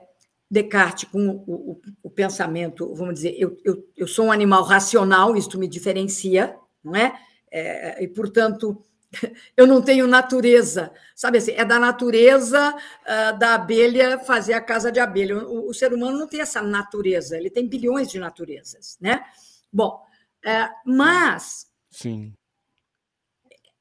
[0.49, 5.36] Descartes com o, o, o, pensamento, vamos dizer, eu, eu, eu sou um animal racional,
[5.36, 7.13] isto me diferencia, não é?
[7.52, 8.84] é e, portanto,
[9.56, 10.91] eu não tenho natureza.
[11.15, 15.38] Sabe assim, é da natureza uh, da abelha fazer a casa de abelha.
[15.38, 19.23] O, o, ser humano não tem essa natureza, ele tem bilhões de naturezas, né?
[19.71, 20.04] Bom,
[20.45, 21.67] uh, mas.
[21.89, 22.34] Sim.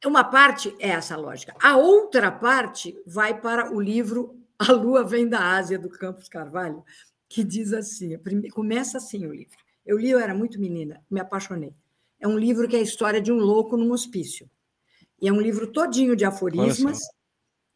[0.05, 1.55] Uma parte é essa lógica.
[1.63, 6.85] A outra parte vai para o livro A Lua Vem da Ásia, do Campos Carvalho,
[7.29, 8.19] que diz assim:
[8.51, 9.57] começa assim o livro.
[9.87, 11.75] Eu li, eu era muito menina, me apaixonei.
[12.21, 14.49] É um livro que é a história de um louco num hospício.
[15.23, 16.99] E é um livro todinho de aforismas.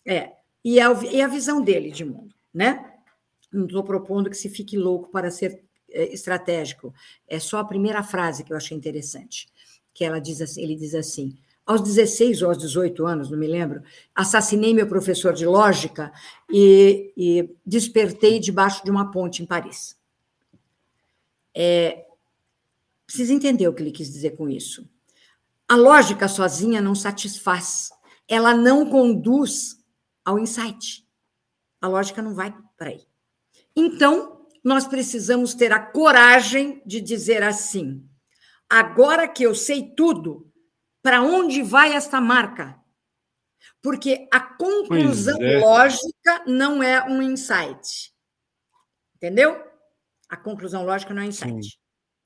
[0.04, 0.32] É,
[0.64, 2.92] e é, é a visão dele de mundo, né?
[3.52, 6.92] Não estou propondo que se fique louco para ser é, estratégico.
[7.28, 9.48] É só a primeira frase que eu achei interessante,
[9.94, 13.46] que ela diz assim, ele diz assim: aos 16 ou aos 18 anos, não me
[13.46, 13.80] lembro,
[14.12, 16.12] assassinei meu professor de lógica
[16.50, 19.96] e, e despertei debaixo de uma ponte em Paris.
[21.54, 22.06] É,
[23.06, 24.88] precisa entender o que ele quis dizer com isso.
[25.68, 27.90] A lógica sozinha não satisfaz,
[28.28, 29.76] ela não conduz
[30.24, 31.04] ao insight.
[31.80, 33.06] A lógica não vai para aí.
[33.74, 38.08] Então, nós precisamos ter a coragem de dizer assim:
[38.68, 40.52] agora que eu sei tudo,
[41.02, 42.80] para onde vai esta marca?
[43.82, 45.58] Porque a conclusão é.
[45.58, 48.12] lógica não é um insight.
[49.14, 49.64] Entendeu?
[50.28, 51.64] A conclusão lógica não é insight.
[51.64, 51.78] Sim.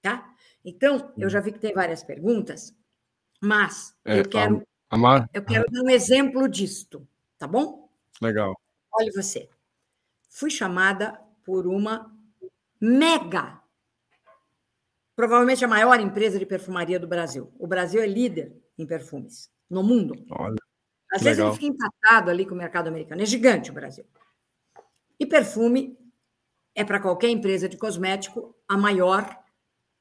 [0.03, 0.35] Tá?
[0.65, 2.75] Então, eu já vi que tem várias perguntas.
[3.41, 5.29] Mas é, eu quero, Amar...
[5.33, 7.07] eu quero dar um exemplo disto,
[7.39, 7.89] tá bom?
[8.21, 8.55] Legal.
[8.93, 9.49] Olha você.
[10.29, 12.15] Fui chamada por uma
[12.81, 13.61] mega,
[15.17, 17.53] provavelmente a maior empresa de perfumaria do Brasil.
[17.59, 20.15] O Brasil é líder em perfumes no mundo.
[20.31, 20.57] Olha.
[21.13, 23.23] Às vezes ele fica empatado ali com o mercado americano.
[23.23, 24.05] É gigante o Brasil.
[25.19, 25.99] E perfume
[26.75, 29.39] é para qualquer empresa de cosmético a maior,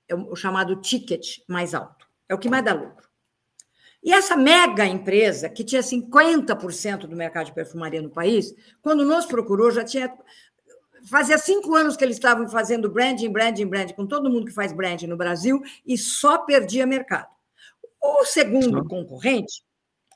[0.08, 2.08] é o chamado ticket mais alto.
[2.28, 3.09] É o que mais dá lucro.
[4.02, 9.26] E essa mega empresa, que tinha 50% do mercado de perfumaria no país, quando nos
[9.26, 10.12] procurou, já tinha.
[11.10, 14.74] Fazia cinco anos que eles estavam fazendo branding, branding, branding, com todo mundo que faz
[14.74, 17.28] branding no Brasil, e só perdia mercado.
[18.02, 19.64] O segundo concorrente,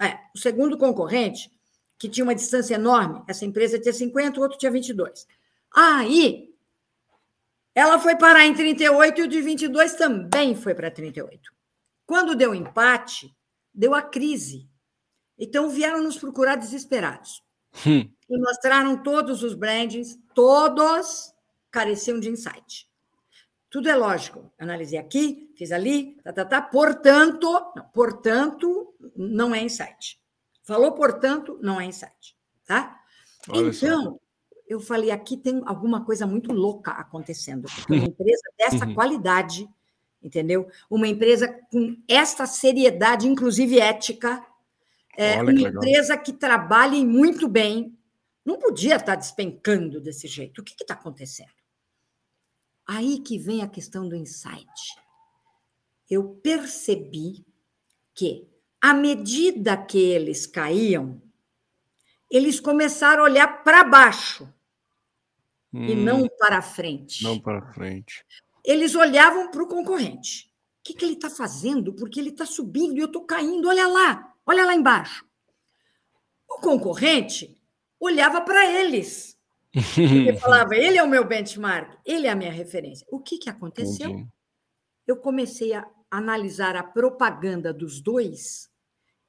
[0.01, 1.51] é, o segundo concorrente,
[1.97, 5.25] que tinha uma distância enorme, essa empresa tinha 50, o outro tinha 22.
[5.73, 6.53] Aí,
[7.73, 11.51] ela foi parar em 38 e o de 22 também foi para 38.
[12.05, 13.33] Quando deu empate,
[13.73, 14.69] deu a crise.
[15.37, 17.41] Então vieram nos procurar desesperados.
[17.87, 18.09] Hum.
[18.29, 21.33] E mostraram todos os brandings, todos
[21.71, 22.87] careciam de insight.
[23.69, 24.51] Tudo é lógico.
[24.59, 26.61] Analisei aqui, fiz ali, tá, tá, tá.
[26.61, 30.21] Portanto, não, portanto, não é insight.
[30.63, 32.37] Falou, portanto, não é insight.
[32.65, 32.99] Tá?
[33.49, 34.19] Olha então, só.
[34.67, 37.63] eu falei, aqui tem alguma coisa muito louca acontecendo.
[37.63, 38.93] Porque uma empresa dessa uhum.
[38.93, 39.67] qualidade
[40.23, 40.67] entendeu?
[40.89, 44.43] Uma empresa com esta seriedade, inclusive ética,
[45.15, 47.95] é, uma empresa que trabalhe muito bem,
[48.43, 50.61] não podia estar despencando desse jeito.
[50.61, 51.51] O que está acontecendo?
[52.87, 54.97] Aí que vem a questão do insight.
[56.09, 57.45] Eu percebi
[58.13, 58.47] que,
[58.81, 61.21] à medida que eles caíam,
[62.29, 64.51] eles começaram a olhar para baixo
[65.71, 67.23] hum, e não para frente.
[67.23, 68.25] Não para frente
[68.63, 70.51] eles olhavam para o concorrente.
[70.79, 71.93] O que, que ele está fazendo?
[71.93, 73.67] Porque ele está subindo e eu estou caindo.
[73.67, 75.25] Olha lá, olha lá embaixo.
[76.49, 77.57] O concorrente
[77.99, 79.37] olhava para eles.
[79.97, 83.05] Ele falava: ele é o meu benchmark, ele é a minha referência.
[83.09, 84.09] O que, que aconteceu?
[84.09, 84.29] Entendi.
[85.05, 88.69] Eu comecei a analisar a propaganda dos dois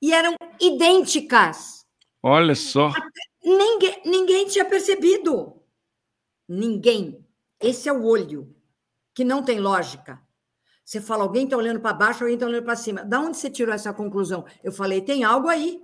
[0.01, 1.85] e eram idênticas.
[2.23, 2.93] Olha só.
[3.43, 5.61] Ninguém, ninguém tinha percebido.
[6.49, 7.25] Ninguém.
[7.61, 8.55] Esse é o olho
[9.15, 10.21] que não tem lógica.
[10.85, 13.05] Você fala, alguém está olhando para baixo, alguém está olhando para cima.
[13.05, 14.45] Da onde você tirou essa conclusão?
[14.63, 15.81] Eu falei, tem algo aí.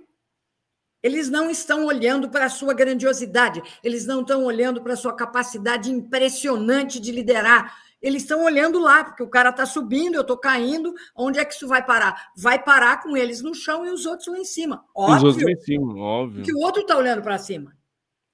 [1.01, 5.15] Eles não estão olhando para a sua grandiosidade, eles não estão olhando para a sua
[5.15, 7.75] capacidade impressionante de liderar.
[7.99, 10.93] Eles estão olhando lá, porque o cara está subindo, eu estou caindo.
[11.15, 12.31] Onde é que isso vai parar?
[12.35, 14.85] Vai parar com eles no chão e os outros lá em cima.
[14.93, 15.17] Óbvio.
[15.17, 16.43] Os outros lá em cima, óbvio.
[16.43, 17.75] Que o outro está olhando para cima.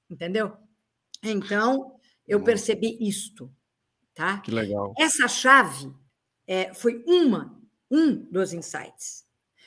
[0.09, 0.53] Entendeu?
[1.23, 1.95] Então,
[2.25, 3.51] eu percebi isto.
[4.17, 4.39] Tá?
[4.39, 4.95] Que legal.
[4.97, 5.93] Essa chave
[6.47, 7.55] é, foi uma,
[7.89, 9.23] um dos insights.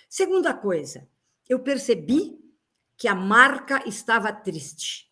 [0.09, 1.07] Segunda coisa,
[1.48, 2.36] eu percebi
[2.96, 5.09] que a marca estava triste.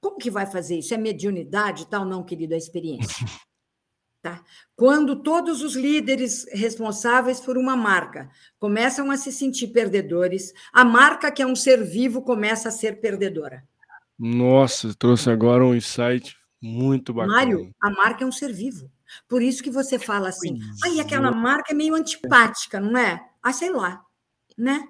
[0.00, 0.94] Como que vai fazer isso?
[0.94, 2.04] É mediunidade tal?
[2.04, 3.26] Não, querido, é experiência.
[4.22, 4.44] Tá?
[4.76, 11.32] Quando todos os líderes responsáveis por uma marca começam a se sentir perdedores, a marca,
[11.32, 13.66] que é um ser vivo, começa a ser perdedora.
[14.18, 17.34] Nossa, trouxe agora um insight muito bacana.
[17.34, 18.90] Mário, a marca é um ser vivo.
[19.28, 23.20] Por isso que você fala assim, aí aquela marca é meio antipática, não é?
[23.42, 24.04] Ah, sei lá,
[24.56, 24.86] né?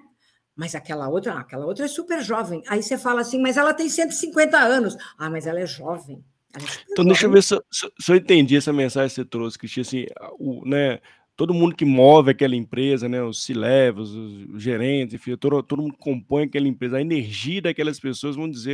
[0.55, 2.61] Mas aquela outra, aquela outra é super jovem.
[2.67, 4.95] Aí você fala assim, mas ela tem 150 anos.
[5.17, 6.23] Ah, mas ela é jovem.
[6.53, 9.25] Ela é então, deixa eu ver se, se, se, eu entendi essa mensagem que você
[9.25, 9.81] trouxe, Cristina.
[9.81, 10.05] Assim,
[10.37, 10.99] o, né,
[11.35, 15.93] todo mundo que move aquela empresa, né, os C-levels, os gerentes, enfim, todo, todo mundo
[15.93, 18.73] que compõe aquela empresa, a energia daquelas pessoas vão dizer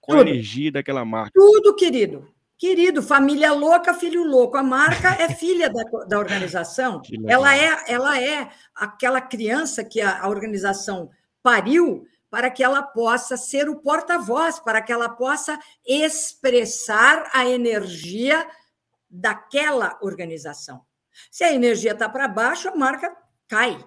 [0.00, 0.28] qual Tudo.
[0.28, 1.32] a energia daquela marca.
[1.34, 2.28] Tudo, querido.
[2.58, 4.56] Querido, família louca, filho louco.
[4.56, 7.02] A marca é filha da, da organização.
[7.28, 11.10] Ela é, ela é aquela criança que a, a organização
[11.42, 18.46] pariu para que ela possa ser o porta-voz, para que ela possa expressar a energia
[19.08, 20.82] daquela organização.
[21.30, 23.14] Se a energia está para baixo, a marca
[23.48, 23.82] cai,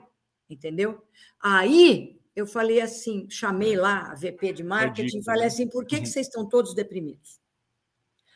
[0.49, 1.03] entendeu?
[1.41, 5.47] Aí eu falei assim, chamei lá a VP de marketing, e falei né?
[5.47, 6.05] assim, por que, que uhum.
[6.07, 7.39] vocês estão todos deprimidos?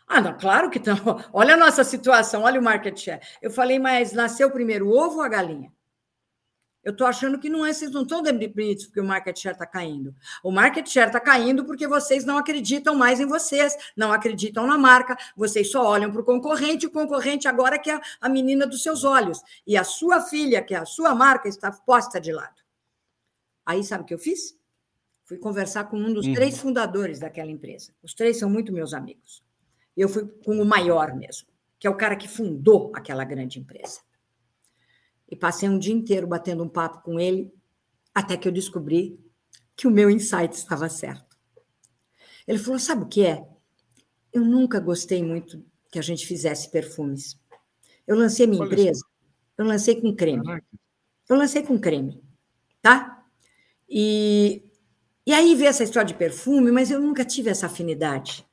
[0.07, 0.95] Ah, não, claro que estão.
[1.31, 3.21] Olha a nossa situação, olha o market share.
[3.41, 5.71] Eu falei, mas nasceu primeiro o ovo ou a galinha?
[6.83, 9.65] Eu estou achando que não é, vocês não estão deprimidos porque o market share está
[9.65, 10.13] caindo.
[10.43, 14.77] O market share está caindo porque vocês não acreditam mais em vocês, não acreditam na
[14.77, 18.83] marca, vocês só olham para o concorrente, o concorrente agora que é a menina dos
[18.83, 19.41] seus olhos.
[19.65, 22.62] E a sua filha, que é a sua marca, está posta de lado.
[23.65, 24.57] Aí sabe o que eu fiz?
[25.25, 26.33] Fui conversar com um dos uhum.
[26.33, 27.93] três fundadores daquela empresa.
[28.03, 29.43] Os três são muito meus amigos.
[29.95, 31.47] Eu fui com o maior mesmo,
[31.79, 34.01] que é o cara que fundou aquela grande empresa.
[35.29, 37.53] E passei um dia inteiro batendo um papo com ele,
[38.13, 39.19] até que eu descobri
[39.75, 41.37] que o meu insight estava certo.
[42.47, 43.47] Ele falou: Sabe o que é?
[44.31, 47.39] Eu nunca gostei muito que a gente fizesse perfumes.
[48.05, 49.05] Eu lancei minha empresa,
[49.57, 50.43] eu lancei com creme.
[51.29, 52.21] Eu lancei com creme,
[52.81, 53.12] tá?
[53.95, 54.63] E,
[55.27, 58.43] e aí veio essa história de perfume, mas eu nunca tive essa afinidade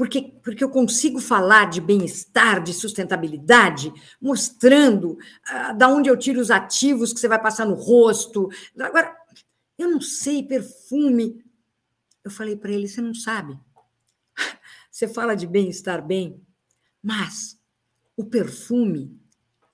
[0.00, 6.40] porque, porque eu consigo falar de bem-estar, de sustentabilidade, mostrando ah, da onde eu tiro
[6.40, 8.48] os ativos que você vai passar no rosto.
[8.78, 9.14] Agora,
[9.76, 11.44] eu não sei perfume.
[12.24, 13.60] Eu falei para ele: você não sabe.
[14.90, 16.42] Você fala de bem-estar bem,
[17.02, 17.58] mas
[18.16, 19.14] o perfume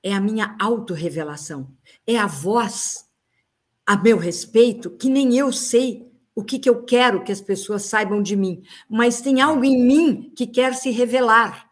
[0.02, 1.72] é a minha autorrevelação,
[2.04, 3.05] é a voz
[3.86, 7.84] a meu respeito que nem eu sei o que, que eu quero que as pessoas
[7.84, 11.70] saibam de mim, mas tem algo em mim que quer se revelar.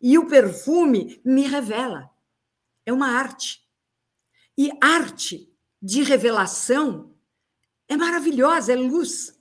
[0.00, 2.10] E o perfume me revela.
[2.84, 3.66] É uma arte.
[4.56, 7.14] E arte de revelação
[7.88, 9.38] é maravilhosa, é luz.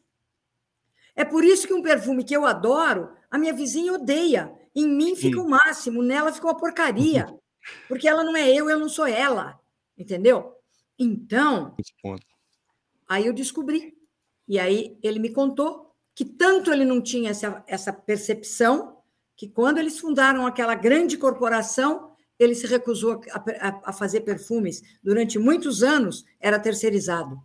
[1.16, 4.54] É por isso que um perfume que eu adoro, a minha vizinha odeia.
[4.74, 7.28] Em mim fica o máximo, nela fica uma porcaria.
[7.88, 9.60] Porque ela não é eu, eu não sou ela.
[9.98, 10.57] Entendeu?
[11.00, 11.76] Então,
[13.08, 13.98] aí eu descobri
[14.48, 18.98] e aí ele me contou que tanto ele não tinha essa, essa percepção,
[19.36, 24.82] que quando eles fundaram aquela grande corporação, ele se recusou a, a, a fazer perfumes.
[25.04, 27.40] Durante muitos anos, era terceirizado.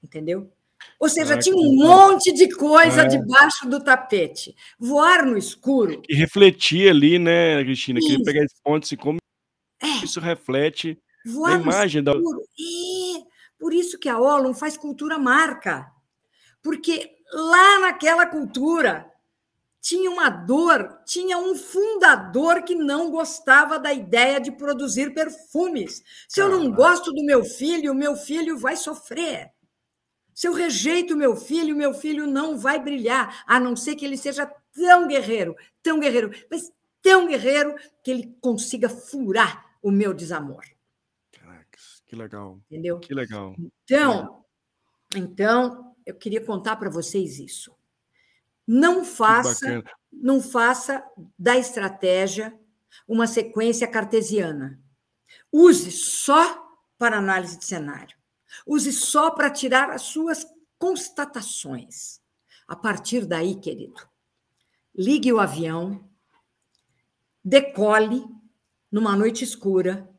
[0.00, 0.52] Entendeu?
[0.98, 3.06] Ou seja, tinha um monte de coisa é.
[3.06, 4.54] debaixo do tapete.
[4.78, 6.02] Voar no escuro.
[6.08, 7.98] E refletir ali, né, Cristina?
[7.98, 9.18] Queria pegar esse ponto, assim, como
[9.82, 10.04] é.
[10.04, 12.12] isso reflete Voar na imagem da.
[12.58, 13.24] E
[13.58, 15.90] por isso que a Olum faz cultura marca.
[16.62, 19.10] Porque lá naquela cultura
[19.80, 26.02] tinha uma dor, tinha um fundador que não gostava da ideia de produzir perfumes.
[26.28, 29.50] Se eu não gosto do meu filho, meu filho vai sofrer.
[30.32, 34.16] Se eu rejeito meu filho, meu filho não vai brilhar, a não ser que ele
[34.16, 40.62] seja tão guerreiro, tão guerreiro, mas tão guerreiro que ele consiga furar o meu desamor.
[42.12, 42.60] Que legal.
[42.70, 43.00] Entendeu?
[43.00, 43.56] Que legal.
[43.58, 44.44] Então,
[45.16, 47.74] então eu queria contar para vocês isso.
[48.66, 49.82] Não faça,
[50.12, 51.02] não faça
[51.38, 52.54] da estratégia
[53.08, 54.78] uma sequência cartesiana.
[55.50, 58.14] Use só para análise de cenário.
[58.66, 60.46] Use só para tirar as suas
[60.78, 62.20] constatações.
[62.68, 64.06] A partir daí, querido,
[64.94, 66.06] ligue o avião,
[67.42, 68.22] decole
[68.90, 70.11] numa noite escura,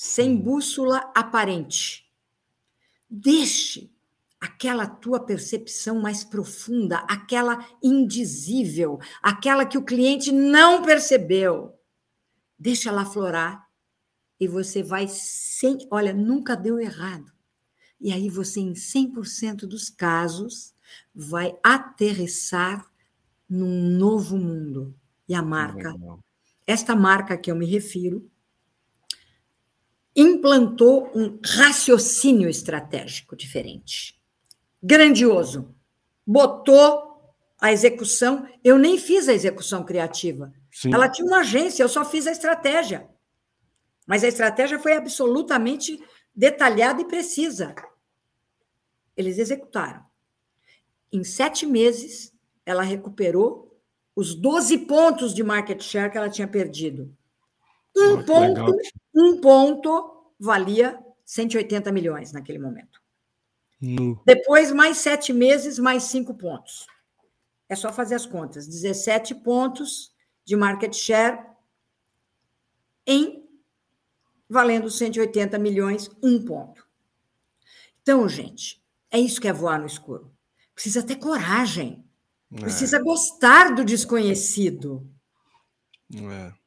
[0.00, 0.40] sem hum.
[0.40, 2.08] bússola aparente.
[3.10, 3.92] Deixe
[4.40, 11.76] aquela tua percepção mais profunda, aquela indizível, aquela que o cliente não percebeu.
[12.56, 13.68] Deixa ela florar
[14.38, 17.32] e você vai sem, olha, nunca deu errado.
[18.00, 20.76] E aí você em 100% dos casos
[21.12, 22.88] vai aterrissar
[23.48, 24.94] num novo mundo.
[25.28, 25.92] E a marca,
[26.64, 28.30] esta marca que eu me refiro,
[30.20, 34.18] implantou um raciocínio estratégico diferente
[34.82, 35.74] grandioso.
[36.26, 38.48] Botou a execução.
[38.62, 40.52] Eu nem fiz a execução criativa.
[40.70, 40.92] Sim.
[40.92, 43.08] Ela tinha uma agência, eu só fiz a estratégia.
[44.06, 46.02] Mas a estratégia foi absolutamente
[46.34, 47.74] detalhada e precisa.
[49.16, 50.04] Eles executaram.
[51.12, 52.32] Em sete meses,
[52.64, 53.76] ela recuperou
[54.14, 57.14] os 12 pontos de market share que ela tinha perdido.
[57.96, 58.76] Um oh, ponto,
[59.18, 63.02] um ponto valia 180 milhões naquele momento.
[63.80, 64.22] No.
[64.24, 66.86] Depois, mais sete meses, mais cinco pontos.
[67.68, 68.66] É só fazer as contas.
[68.66, 70.12] 17 pontos
[70.44, 71.44] de market share
[73.06, 73.44] em
[74.48, 76.86] valendo 180 milhões, um ponto.
[78.00, 80.32] Então, gente, é isso que é voar no escuro.
[80.74, 82.04] Precisa ter coragem.
[82.52, 82.60] É.
[82.60, 85.06] Precisa gostar do desconhecido.
[86.14, 86.57] É.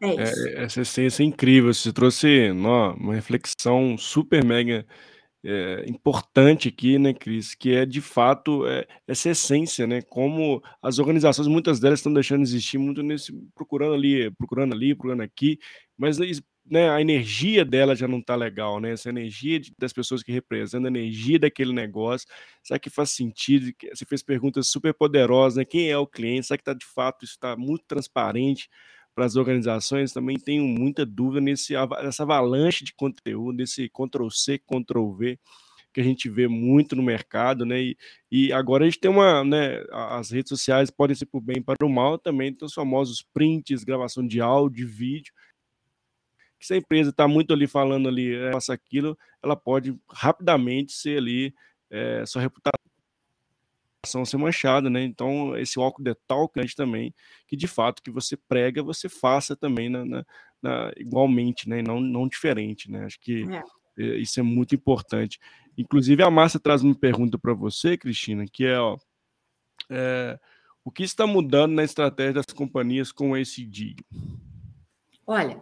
[0.00, 0.48] É, é isso.
[0.48, 1.72] É, essa essência é incrível.
[1.72, 4.86] Você trouxe uma reflexão super mega
[5.44, 7.54] é, importante aqui, né, Cris?
[7.54, 10.02] Que é de fato é, essa essência, né?
[10.02, 14.94] Como as organizações, muitas delas estão deixando de existir muito nesse procurando ali, procurando ali,
[14.94, 15.58] procurando aqui,
[15.96, 16.18] mas
[16.68, 18.92] né, a energia dela já não está legal, né?
[18.92, 22.26] Essa energia das pessoas que representam, a energia daquele negócio,
[22.62, 23.72] será que faz sentido?
[23.94, 25.64] Você fez perguntas super poderosas, né?
[25.64, 26.48] Quem é o cliente?
[26.48, 28.68] Será que está de fato isso está muito transparente
[29.16, 30.12] para as organizações?
[30.12, 35.38] Também tenho muita dúvida nesse nessa avalanche de conteúdo, nesse Ctrl C, Ctrl V
[35.92, 37.80] que a gente vê muito no mercado, né?
[37.80, 37.96] E,
[38.30, 39.82] e agora a gente tem uma, né?
[39.90, 43.82] As redes sociais podem ser por bem para o mal também, tem os famosos prints,
[43.82, 45.32] gravação de áudio, vídeo
[46.58, 50.92] que se a empresa está muito ali falando ali, é, faça aquilo, ela pode rapidamente
[50.92, 51.54] ser ali,
[51.90, 52.95] é, sua reputação
[54.06, 55.02] ser manchada, né?
[55.04, 57.14] Então, esse walk the talk né, também,
[57.46, 60.24] que de fato que você prega, você faça também na, na,
[60.62, 61.82] na igualmente, né?
[61.82, 63.04] Não, não diferente, né?
[63.04, 63.62] Acho que é.
[63.98, 65.40] É, isso é muito importante.
[65.76, 68.96] Inclusive, a Márcia traz uma pergunta para você, Cristina, que é, ó,
[69.90, 70.38] é,
[70.84, 74.04] o que está mudando na estratégia das companhias com esse DIG?
[75.26, 75.60] Olha,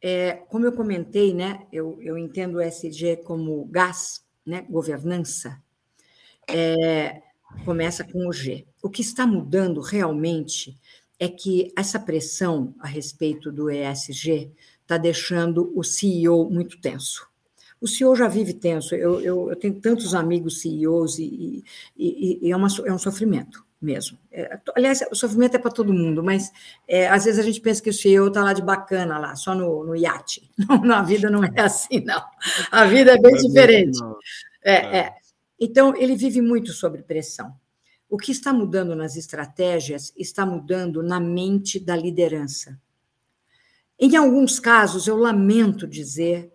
[0.00, 5.60] é, como eu comentei, né, eu, eu entendo o SG como gás, né, governança,
[6.48, 7.22] é,
[7.64, 8.66] começa com o G.
[8.82, 10.76] O que está mudando realmente
[11.18, 14.50] é que essa pressão a respeito do ESG
[14.80, 17.28] está deixando o CEO muito tenso.
[17.80, 18.94] O CEO já vive tenso.
[18.94, 21.64] Eu, eu, eu tenho tantos amigos CEOs e,
[21.96, 24.16] e, e é, uma, é um sofrimento mesmo.
[24.30, 26.52] É, aliás, o sofrimento é para todo mundo, mas
[26.86, 29.54] é, às vezes a gente pensa que o CEO está lá de bacana, lá, só
[29.54, 30.48] no, no iate.
[30.68, 32.22] Não, na vida não é assim, não.
[32.70, 33.98] A vida é bem diferente.
[34.64, 35.14] É, é, é.
[35.64, 37.54] Então, ele vive muito sob pressão.
[38.10, 42.76] O que está mudando nas estratégias está mudando na mente da liderança.
[43.96, 46.52] Em alguns casos, eu lamento dizer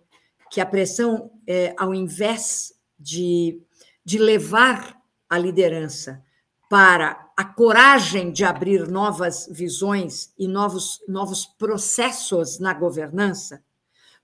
[0.50, 3.62] que a pressão, é, ao invés de,
[4.04, 6.22] de levar a liderança
[6.68, 13.64] para a coragem de abrir novas visões e novos, novos processos na governança,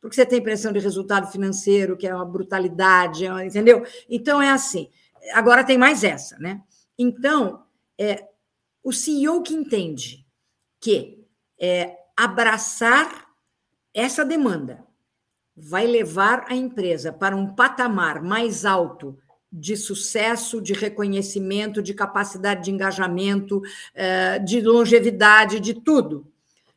[0.04, 3.86] porque você tem pressão de resultado financeiro, que é uma brutalidade, é entendeu?
[4.06, 4.90] Então é assim.
[5.32, 6.60] Agora tem mais essa, né?
[6.98, 7.64] Então,
[7.98, 8.28] é,
[8.82, 10.26] o CEO que entende
[10.78, 11.24] que
[11.58, 13.28] é, abraçar
[13.94, 14.84] essa demanda
[15.56, 19.18] vai levar a empresa para um patamar mais alto
[19.50, 23.62] de sucesso, de reconhecimento, de capacidade de engajamento,
[23.94, 26.26] eh, de longevidade, de tudo.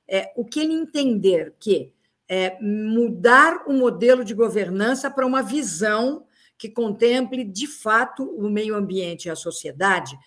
[0.08, 1.92] É, o que ele entender que
[2.30, 6.26] é mudar o modelo de governança para uma visão
[6.58, 10.18] que contemple, de fato, o meio ambiente e a sociedade,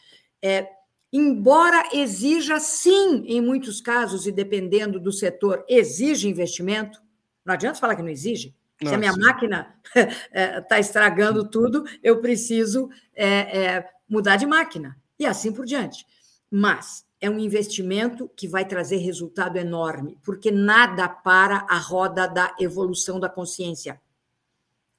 [0.41, 0.69] é,
[1.13, 7.01] embora exija, sim, em muitos casos, e dependendo do setor, exige investimento,
[7.45, 8.55] não adianta falar que não exige,
[8.89, 14.97] se a minha máquina está é, estragando tudo, eu preciso é, é, mudar de máquina.
[15.19, 16.07] E assim por diante.
[16.51, 22.55] Mas é um investimento que vai trazer resultado enorme, porque nada para a roda da
[22.59, 24.01] evolução da consciência.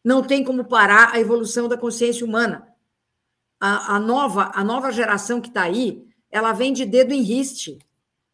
[0.04, 2.68] Não tem como parar a evolução da consciência humana.
[3.60, 7.80] A, a nova, a nova geração que está aí, ela vem de dedo em riste,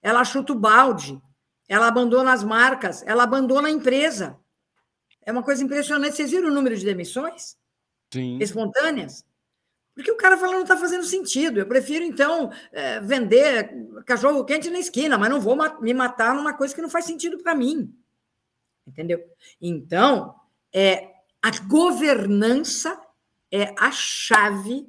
[0.02, 1.22] ela chuta o balde,
[1.68, 4.38] ela abandona as marcas, ela abandona a empresa.
[5.26, 6.16] É uma coisa impressionante.
[6.16, 7.58] Vocês viram o número de demissões?
[8.14, 8.38] Sim.
[8.40, 9.26] Espontâneas?
[9.98, 11.60] Porque o cara fala, não está fazendo sentido.
[11.60, 13.68] Eu prefiro, então, é, vender
[14.06, 17.40] cachorro quente na esquina, mas não vou me matar numa coisa que não faz sentido
[17.40, 17.92] para mim.
[18.86, 19.20] Entendeu?
[19.60, 20.36] Então,
[20.72, 23.02] é, a governança
[23.52, 24.88] é a chave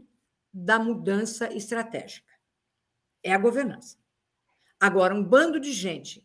[0.52, 2.34] da mudança estratégica.
[3.22, 3.96] É a governança.
[4.78, 6.22] Agora, um bando de gente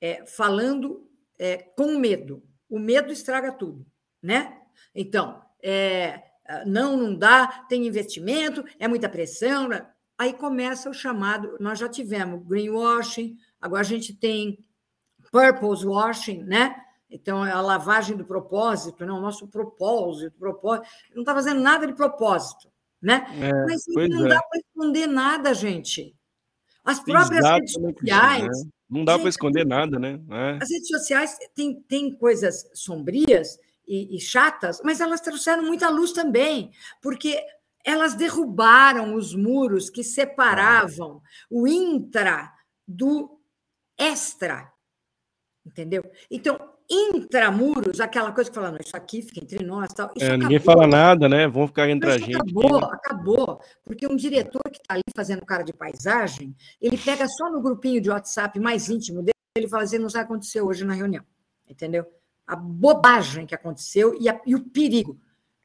[0.00, 3.84] é, falando é, com medo, o medo estraga tudo,
[4.22, 4.62] né?
[4.94, 6.22] Então, é,
[6.66, 9.68] não, não dá, tem investimento, é muita pressão.
[9.68, 9.86] Né?
[10.18, 11.56] Aí começa o chamado.
[11.58, 14.58] Nós já tivemos greenwashing, agora a gente tem
[15.30, 16.76] purpose washing, né?
[17.10, 19.12] Então, é a lavagem do propósito, né?
[19.12, 22.68] o nosso propósito, propósito, não está fazendo nada de propósito,
[23.00, 23.24] né?
[23.40, 24.30] É, Mas não é.
[24.30, 26.14] dá para esconder nada, gente.
[26.84, 28.42] As próprias redes sociais.
[28.42, 28.70] Né?
[28.90, 30.20] Não dá para esconder nada, né?
[30.30, 30.58] É.
[30.60, 36.12] As redes sociais têm, têm coisas sombrias e, e chatas, mas elas trouxeram muita luz
[36.12, 36.70] também,
[37.02, 37.38] porque
[37.84, 41.20] elas derrubaram os muros que separavam
[41.50, 42.50] o intra
[42.88, 43.38] do
[43.98, 44.72] extra.
[45.66, 46.02] Entendeu?
[46.30, 46.58] Então,
[46.90, 49.92] intramuros, aquela coisa que fala, isso aqui fica entre nós.
[49.92, 51.46] Tal, é, ninguém fala nada, né?
[51.48, 52.36] Vão ficar entre a gente.
[52.36, 52.88] Acabou, né?
[52.92, 53.60] acabou.
[53.84, 58.00] Porque um diretor que está ali fazendo cara de paisagem, ele pega só no grupinho
[58.00, 60.94] de WhatsApp mais íntimo dele, ele fala assim, não sabe o que aconteceu hoje na
[60.94, 61.24] reunião.
[61.68, 62.06] Entendeu?
[62.46, 65.18] A bobagem que aconteceu e, a, e o perigo.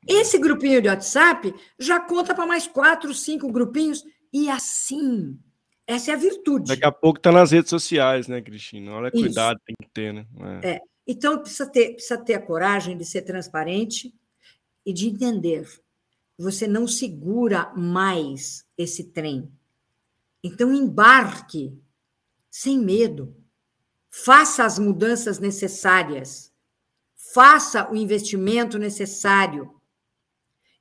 [0.08, 5.38] Esse grupinho de WhatsApp já conta para mais quatro, cinco grupinhos, e assim
[5.90, 6.68] essa é a virtude.
[6.68, 8.92] Daqui a pouco está nas redes sociais, né, Cristina?
[8.92, 9.66] Olha, cuidado Isso.
[9.66, 10.28] tem que ter, né?
[10.62, 10.70] É.
[10.74, 10.82] é.
[11.08, 14.14] Então, precisa ter, precisa ter a coragem de ser transparente
[14.86, 15.68] e de entender.
[16.38, 19.52] Você não segura mais esse trem.
[20.44, 21.76] Então, embarque
[22.52, 23.36] sem medo.
[24.12, 26.49] Faça as mudanças necessárias.
[27.34, 29.74] Faça o investimento necessário.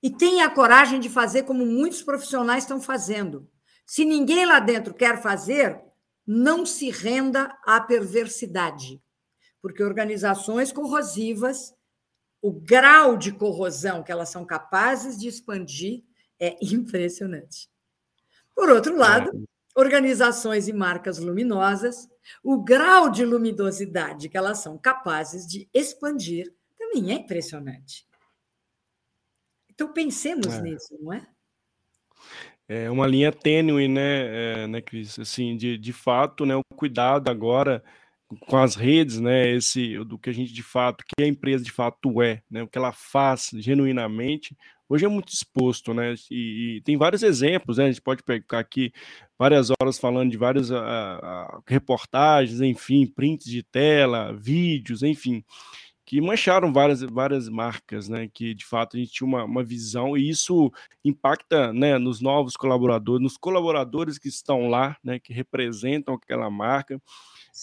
[0.02, 3.48] E tenha a coragem de fazer como muitos profissionais estão fazendo
[3.88, 5.80] se ninguém lá dentro quer fazer,
[6.26, 9.02] não se renda à perversidade,
[9.62, 11.74] porque organizações corrosivas,
[12.42, 16.04] o grau de corrosão que elas são capazes de expandir
[16.38, 17.70] é impressionante.
[18.54, 19.80] Por outro lado, é.
[19.80, 22.06] organizações e marcas luminosas,
[22.42, 28.06] o grau de luminosidade que elas são capazes de expandir também é impressionante.
[29.70, 30.62] Então pensemos é.
[30.62, 31.26] nisso, não é?
[32.68, 35.18] É uma linha tênue, né, é, né, Cris?
[35.18, 37.82] Assim, de, de fato, né, o cuidado agora
[38.46, 41.72] com as redes, né, esse do que a gente de fato, que a empresa de
[41.72, 44.54] fato é, né, o que ela faz genuinamente,
[44.86, 48.58] hoje é muito exposto, né, e, e tem vários exemplos, né, a gente pode pegar
[48.58, 48.92] aqui
[49.38, 55.44] várias horas falando de várias a, a, reportagens, enfim, prints de tela, vídeos, enfim,
[56.04, 58.28] que mancharam várias, várias marcas, né?
[58.32, 60.72] Que de fato a gente tinha uma, uma visão, e isso
[61.04, 65.18] impacta né, nos novos colaboradores, nos colaboradores que estão lá, né?
[65.18, 67.00] Que representam aquela marca.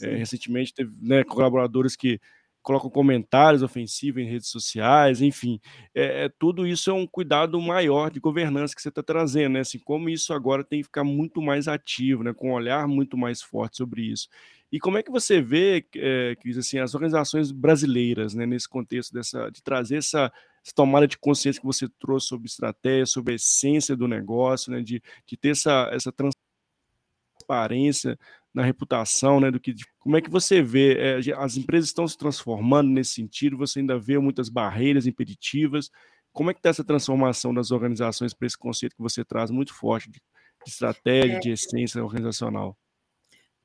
[0.02, 2.20] É, recentemente teve né, colaboradores que
[2.66, 5.62] colocam comentários ofensivos em redes sociais, enfim,
[5.94, 9.60] é, é, tudo isso é um cuidado maior de governança que você está trazendo, né?
[9.60, 12.34] Assim, como isso agora tem que ficar muito mais ativo, né?
[12.34, 14.28] Com um olhar muito mais forte sobre isso.
[14.72, 19.14] E como é que você vê, é, Cris, assim, as organizações brasileiras, né, nesse contexto
[19.14, 23.36] dessa, de trazer essa, essa, tomada de consciência que você trouxe sobre estratégia, sobre a
[23.36, 28.18] essência do negócio, né, de, de ter essa, essa transparência
[28.56, 32.18] na reputação, né, do que como é que você vê é, as empresas estão se
[32.18, 33.58] transformando nesse sentido?
[33.58, 35.92] Você ainda vê muitas barreiras impeditivas?
[36.32, 39.74] Como é que está essa transformação das organizações para esse conceito que você traz muito
[39.74, 40.20] forte de,
[40.66, 42.78] de estratégia, de essência organizacional?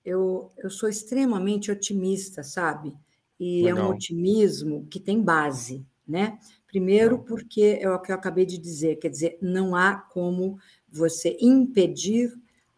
[0.04, 2.96] eu, eu sou extremamente otimista, sabe?
[3.38, 3.78] E Legal.
[3.78, 6.38] é um otimismo que tem base, né?
[6.66, 11.36] Primeiro, porque é o que eu acabei de dizer, quer dizer, não há como você
[11.40, 12.32] impedir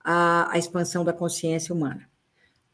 [0.04, 2.08] a, a expansão da consciência humana.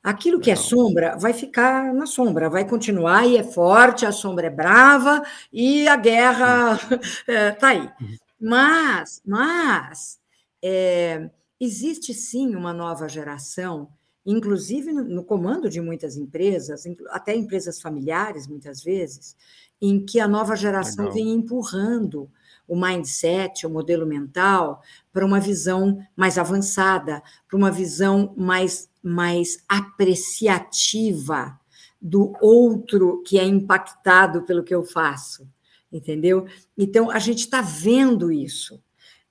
[0.03, 4.47] Aquilo que é sombra vai ficar na sombra, vai continuar e é forte, a sombra
[4.47, 5.23] é brava
[5.53, 6.79] e a guerra
[7.27, 7.91] está é, aí.
[8.01, 8.17] Uhum.
[8.41, 10.21] Mas, mas
[10.63, 11.29] é,
[11.61, 13.89] existe sim uma nova geração
[14.29, 19.35] inclusive no, no comando de muitas empresas, até empresas familiares, muitas vezes,
[19.81, 21.15] em que a nova geração Legal.
[21.15, 22.31] vem empurrando
[22.69, 29.65] o mindset, o modelo mental, para uma visão mais avançada, para uma visão mais, mais
[29.67, 31.59] apreciativa
[32.01, 35.49] do outro que é impactado pelo que eu faço,
[35.91, 36.47] entendeu?
[36.77, 38.81] Então, a gente está vendo isso.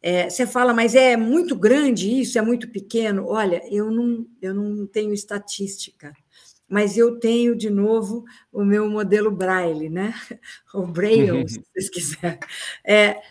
[0.02, 3.28] É, você fala, mas é muito grande isso, é muito pequeno.
[3.28, 6.14] Olha, eu não, eu não tenho estatística,
[6.68, 10.14] mas eu tenho, de novo, o meu modelo Braille, né?
[10.74, 12.40] O Braille, se vocês quiserem.
[12.86, 13.22] É,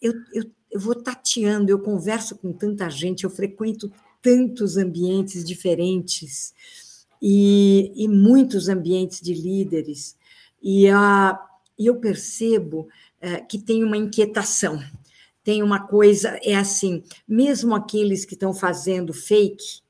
[0.00, 6.54] eu, eu, eu vou tateando, eu converso com tanta gente, eu frequento tantos ambientes diferentes
[7.20, 10.16] e, e muitos ambientes de líderes,
[10.62, 11.38] e, a,
[11.78, 12.88] eu percebo
[13.20, 14.80] é, que tem uma inquietação
[15.44, 19.81] tem uma coisa, é assim, mesmo aqueles que estão fazendo fake,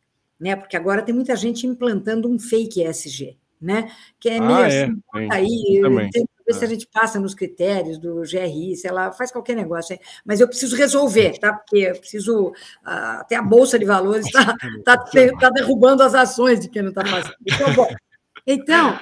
[0.42, 0.56] né?
[0.56, 3.92] Porque agora tem muita gente implantando um fake ESG, né?
[4.18, 5.80] Que é meio ah, assim, é, aí,
[6.12, 6.70] tem que ver se a é.
[6.70, 11.38] gente passa nos critérios do GRI, sei lá, faz qualquer negócio, mas eu preciso resolver,
[11.38, 11.52] tá?
[11.52, 12.52] Porque eu preciso,
[12.84, 16.88] ah, até a Bolsa de Valores está tá, tá derrubando as ações de quem não
[16.88, 17.36] está fazendo.
[17.46, 17.88] Então, bom,
[18.44, 18.98] então,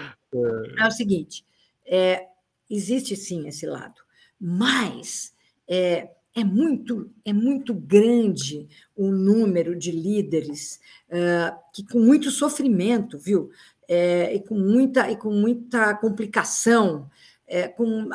[0.78, 1.42] é, é o seguinte,
[1.86, 2.26] é,
[2.68, 4.02] existe sim esse lado,
[4.38, 5.32] mas
[5.66, 6.10] é,
[6.40, 13.50] é muito, é muito grande o número de líderes uh, que, com muito sofrimento, viu?
[13.88, 17.10] É, e, com muita, e com muita complicação,
[17.46, 18.08] é, com,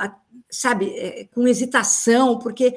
[0.50, 2.74] sabe, é, com hesitação, porque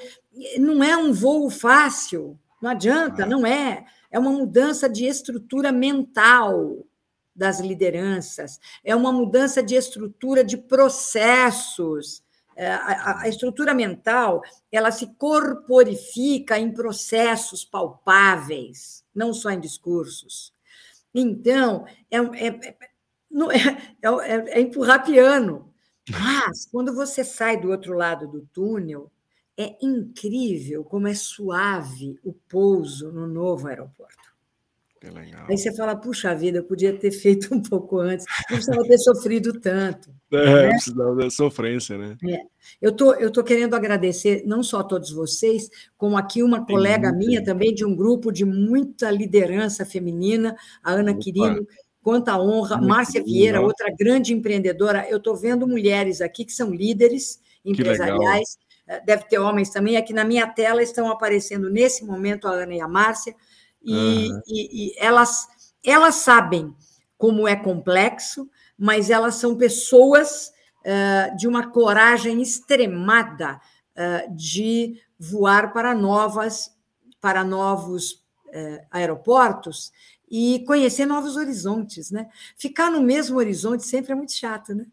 [0.58, 3.84] não é um voo fácil, não adianta, não é.
[4.10, 6.84] É uma mudança de estrutura mental
[7.34, 12.20] das lideranças, é uma mudança de estrutura de processos,
[12.66, 20.52] a, a, estrutura mental ela se corporifica em processos palpáveis, não só em discursos.
[21.14, 22.48] Então, é, é,
[24.12, 25.72] é, é empurrar piano.
[26.10, 29.10] Mas, quando você sai do outro lado do túnel,
[29.56, 34.27] é incrível como é suave o pouso no novo aeroporto.
[35.48, 38.98] Aí você fala, puxa vida, eu podia ter feito um pouco antes, não precisava ter
[38.98, 40.10] sofrido tanto.
[40.30, 40.68] É, né?
[40.68, 42.14] precisava da sofrência, né?
[42.28, 42.40] É.
[42.82, 46.76] Eu tô, eu tô querendo agradecer não só a todos vocês, como aqui uma Tem
[46.76, 51.20] colega minha também de um grupo de muita liderança feminina, a Ana Opa.
[51.20, 51.66] Quirino,
[52.02, 55.08] quanta honra, muito Márcia Vieira, outra grande empreendedora.
[55.08, 59.96] Eu estou vendo mulheres aqui que são líderes empresariais, eh, deve ter homens também.
[59.96, 63.34] Aqui na minha tela estão aparecendo nesse momento a Ana e a Márcia
[63.82, 64.40] e, uhum.
[64.46, 65.46] e, e elas,
[65.84, 66.74] elas sabem
[67.16, 68.48] como é complexo,
[68.78, 73.60] mas elas são pessoas uh, de uma coragem extremada
[73.96, 76.70] uh, de voar para novas,
[77.20, 78.12] para novos
[78.46, 79.92] uh, aeroportos
[80.30, 82.28] e conhecer novos horizontes, né?
[82.56, 84.86] Ficar no mesmo horizonte sempre é muito chato, né?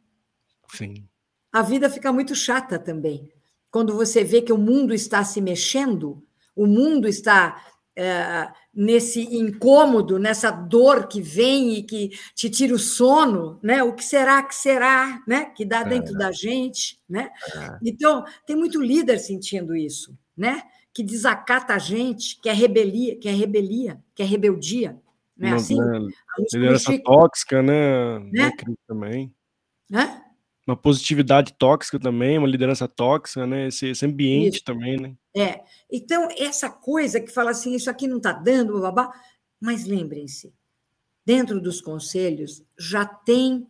[0.73, 1.07] Sim.
[1.51, 3.31] A vida fica muito chata também.
[3.69, 6.23] Quando você vê que o mundo está se mexendo,
[6.55, 7.61] o mundo está
[7.95, 13.81] é, nesse incômodo, nessa dor que vem e que te tira o sono, né?
[13.83, 15.45] O que será que será, né?
[15.45, 16.17] Que dá dentro é.
[16.17, 17.29] da gente, né?
[17.55, 17.77] É.
[17.83, 20.63] Então tem muito líder sentindo isso, né?
[20.93, 24.99] Que desacata a gente, que é rebelia, que é rebelia, que é rebeldia,
[25.37, 25.53] né?
[25.53, 25.99] Assim, né?
[26.51, 28.19] liderança tóxica, né?
[28.31, 28.51] né?
[28.87, 29.33] também.
[29.89, 30.21] Né?
[30.65, 33.67] Uma positividade tóxica também, uma liderança tóxica, né?
[33.67, 34.65] Esse, esse ambiente isso.
[34.65, 35.15] também, né?
[35.35, 35.61] É.
[35.91, 39.11] Então, essa coisa que fala assim, isso aqui não está dando, babá.
[39.59, 40.53] Mas lembrem-se,
[41.25, 43.67] dentro dos conselhos já tem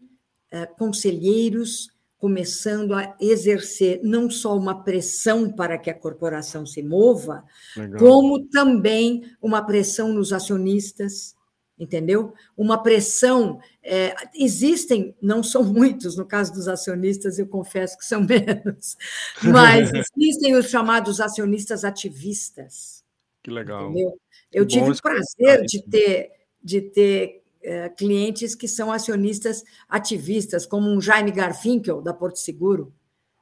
[0.52, 7.44] é, conselheiros começando a exercer não só uma pressão para que a corporação se mova,
[7.76, 8.00] Legal.
[8.00, 11.35] como também uma pressão nos acionistas,
[11.78, 12.34] entendeu?
[12.58, 13.60] Uma pressão.
[13.84, 18.98] É, existem, não são muitos, no caso dos acionistas, eu confesso que são menos,
[19.44, 23.04] mas existem os chamados acionistas ativistas.
[23.44, 23.92] Que legal.
[23.92, 24.20] Entendeu?
[24.52, 26.32] Eu tive o prazer de ter,
[26.64, 32.94] de ter é, clientes que são acionistas ativistas, como um Jaime Garfinkel, da Porto Seguro.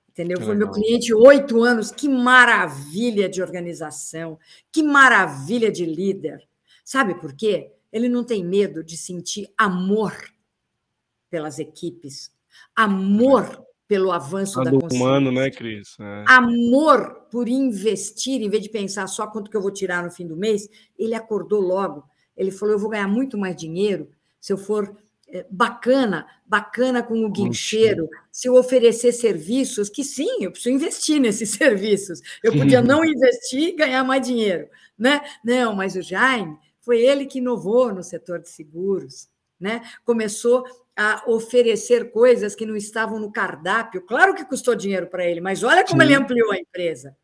[0.09, 0.38] Entendeu?
[0.38, 0.71] Que Foi legal.
[0.71, 1.91] meu cliente oito anos.
[1.91, 4.39] Que maravilha de organização,
[4.71, 6.47] que maravilha de líder.
[6.84, 7.71] Sabe por quê?
[7.93, 10.13] Ele não tem medo de sentir amor
[11.29, 12.31] pelas equipes,
[12.75, 14.97] amor pelo avanço da consciência.
[14.97, 15.95] humano, né, Cris?
[15.99, 16.23] É.
[16.27, 20.25] Amor por investir, em vez de pensar só quanto que eu vou tirar no fim
[20.25, 20.67] do mês,
[20.97, 22.03] ele acordou logo.
[22.35, 24.09] Ele falou: eu vou ganhar muito mais dinheiro
[24.41, 30.43] se eu for é, bacana, bacana com o guincheiro, se eu oferecer serviços, que sim,
[30.43, 32.21] eu preciso investir nesses serviços.
[32.43, 34.67] Eu podia não investir e ganhar mais dinheiro,
[34.97, 35.21] né?
[35.43, 39.29] Não, mas o Jaime foi ele que inovou no setor de seguros,
[39.59, 39.81] né?
[40.03, 40.65] Começou
[40.95, 44.05] a oferecer coisas que não estavam no cardápio.
[44.05, 46.07] Claro que custou dinheiro para ele, mas olha como Sim.
[46.07, 47.17] ele ampliou a empresa.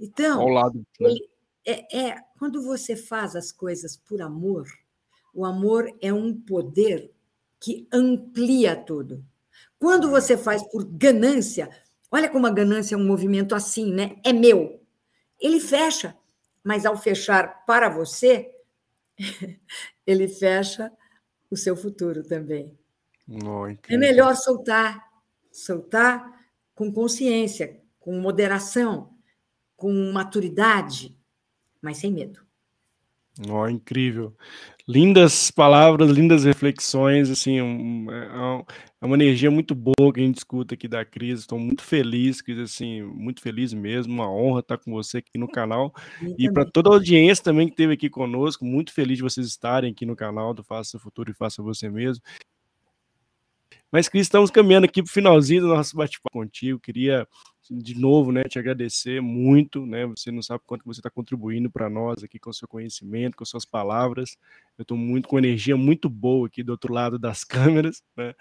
[0.00, 0.84] Então, ao lado.
[0.98, 1.10] Né?
[1.64, 4.66] É, é quando você faz as coisas por amor,
[5.32, 7.12] o amor é um poder
[7.60, 9.24] que amplia tudo.
[9.78, 11.70] Quando você faz por ganância,
[12.10, 14.16] olha como a ganância é um movimento assim, né?
[14.24, 14.80] É meu.
[15.40, 16.16] Ele fecha,
[16.64, 18.50] mas ao fechar para você,
[20.06, 20.90] ele fecha
[21.50, 22.76] o seu futuro também.
[23.28, 25.02] Oh, é melhor soltar,
[25.50, 26.24] soltar
[26.74, 29.16] com consciência, com moderação,
[29.76, 31.16] com maturidade,
[31.80, 32.44] mas sem medo.
[33.48, 34.36] Oh, incrível.
[34.86, 38.64] Lindas palavras, lindas reflexões, assim, um, é,
[39.00, 41.40] é uma energia muito boa que a gente escuta aqui da Cris.
[41.40, 44.12] Estou muito feliz, Cris, assim, muito feliz mesmo.
[44.12, 45.94] Uma honra estar com você aqui no canal.
[46.36, 49.92] e para toda a audiência também que esteve aqui conosco, muito feliz de vocês estarem
[49.92, 52.22] aqui no canal do Faça o Futuro e Faça Você Mesmo.
[53.90, 56.80] Mas, Cris, estamos caminhando aqui para o finalzinho do nosso bate-papo contigo.
[56.80, 57.28] Queria
[57.70, 60.06] de novo, né, te agradecer muito, né?
[60.06, 63.44] Você não sabe quanto você está contribuindo para nós aqui com o seu conhecimento, com
[63.44, 64.36] suas palavras.
[64.78, 67.44] Eu estou muito com energia muito boa aqui do outro lado das
[67.84, 68.34] câmeras, né?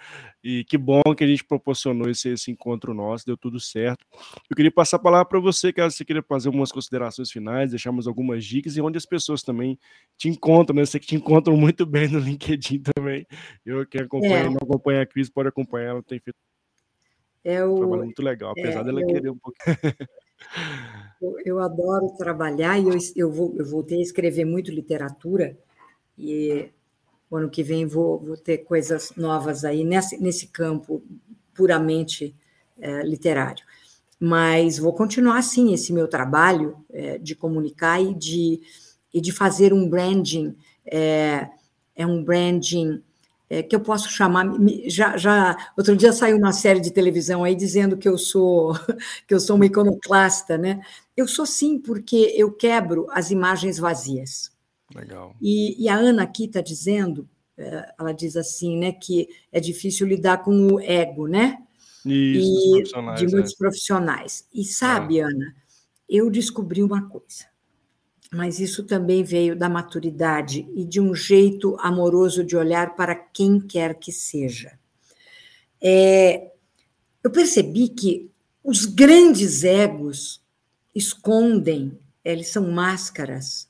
[0.44, 4.06] E que bom que a gente proporcionou esse, esse encontro nosso, deu tudo certo.
[4.50, 8.08] Eu queria passar a palavra para você, caso você queira fazer algumas considerações finais, deixarmos
[8.08, 9.78] algumas dicas e onde as pessoas também
[10.18, 10.82] te encontram, né?
[10.82, 13.26] Eu sei que te encontram muito bem no LinkedIn também.
[13.66, 14.50] Eu que acompanho, é.
[14.50, 16.38] não acompanho a Cris, pode acompanhar, ela tem feito
[17.44, 19.76] é o, um trabalho muito legal, apesar é, dela eu, querer um pouquinho.
[21.22, 25.58] eu, eu, adoro trabalhar e eu, eu, vou, eu voltei a escrever muito literatura
[26.22, 26.72] e
[27.30, 31.02] o ano que vem vou, vou ter coisas novas aí nesse, nesse campo
[31.54, 32.36] puramente
[32.80, 33.64] é, literário.
[34.20, 38.62] Mas vou continuar, sim, esse meu trabalho é, de comunicar e de,
[39.14, 40.56] e de fazer um branding,
[40.86, 41.48] é,
[41.96, 43.02] é um branding
[43.50, 44.46] é, que eu posso chamar.
[44.88, 48.74] Já, já outro dia saiu uma série de televisão aí dizendo que eu sou
[49.28, 50.82] que eu sou uma iconoclasta, né?
[51.18, 54.51] Eu sou sim porque eu quebro as imagens vazias.
[54.96, 55.36] Legal.
[55.42, 57.28] E, e a Ana aqui está dizendo,
[57.58, 61.58] é, ela diz assim, né, que é difícil lidar com o ego, né?
[62.06, 63.58] Isso, e, de muitos é.
[63.58, 64.48] profissionais.
[64.54, 65.24] E sabe, é.
[65.24, 65.56] Ana,
[66.10, 67.52] eu descobri uma coisa
[68.34, 73.60] mas isso também veio da maturidade e de um jeito amoroso de olhar para quem
[73.60, 74.80] quer que seja.
[75.82, 76.52] É,
[77.22, 78.32] eu percebi que
[78.64, 80.42] os grandes egos
[80.96, 83.70] escondem, eles são máscaras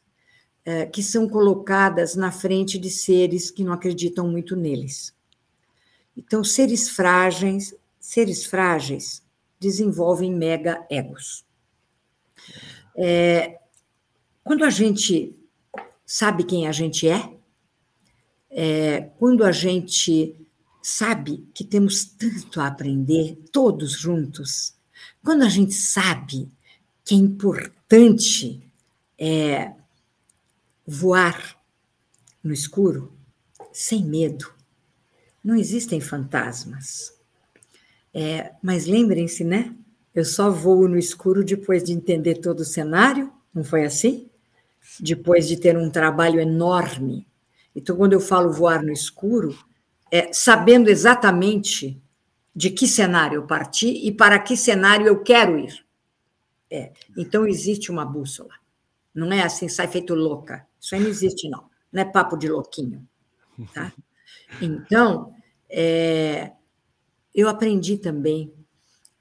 [0.66, 5.14] é, que são colocadas na frente de seres que não acreditam muito neles.
[6.16, 9.24] Então, seres frágeis, seres frágeis
[9.60, 11.46] desenvolvem mega egos.
[12.96, 13.60] É,
[14.44, 15.36] quando a gente
[16.06, 17.32] sabe quem a gente é,
[18.50, 20.36] é, quando a gente
[20.82, 24.76] sabe que temos tanto a aprender, todos juntos,
[25.24, 26.52] quando a gente sabe
[27.06, 28.62] que é importante
[29.18, 29.72] é,
[30.86, 31.58] voar
[32.44, 33.14] no escuro,
[33.72, 34.52] sem medo,
[35.44, 37.14] não existem fantasmas.
[38.14, 39.74] É, mas lembrem-se, né?
[40.14, 44.30] Eu só voo no escuro depois de entender todo o cenário, não foi assim?
[45.00, 47.28] depois de ter um trabalho enorme.
[47.76, 49.58] Então, quando eu falo voar no escuro,
[50.12, 52.02] é sabendo exatamente
[52.54, 55.86] de que cenário eu parti e para que cenário eu quero ir.
[56.70, 56.92] É.
[57.18, 58.54] Então, existe uma bússola.
[59.14, 60.66] Não é assim, sai feito louca.
[60.82, 61.66] Isso aí não existe, não.
[61.94, 63.08] Não é papo de louquinho.
[63.74, 63.94] Tá?
[64.62, 65.34] Então,
[65.70, 66.52] é,
[67.34, 68.52] eu aprendi também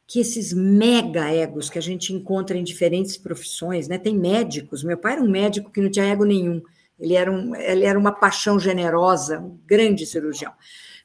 [0.07, 3.97] que esses mega egos que a gente encontra em diferentes profissões, né?
[3.97, 4.83] Tem médicos.
[4.83, 6.61] Meu pai era um médico que não tinha ego nenhum.
[6.99, 10.53] Ele era, um, ele era uma paixão generosa, um grande cirurgião.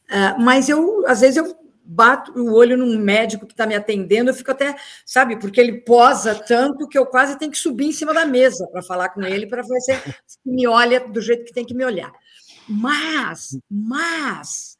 [0.10, 4.30] Uh, mas eu, às vezes, eu bato o olho num médico que está me atendendo,
[4.30, 4.76] eu fico até,
[5.06, 8.68] sabe, porque ele posa tanto que eu quase tenho que subir em cima da mesa
[8.68, 11.86] para falar com ele, para ver se me olha do jeito que tem que me
[11.86, 12.12] olhar.
[12.68, 14.78] Mas, mas,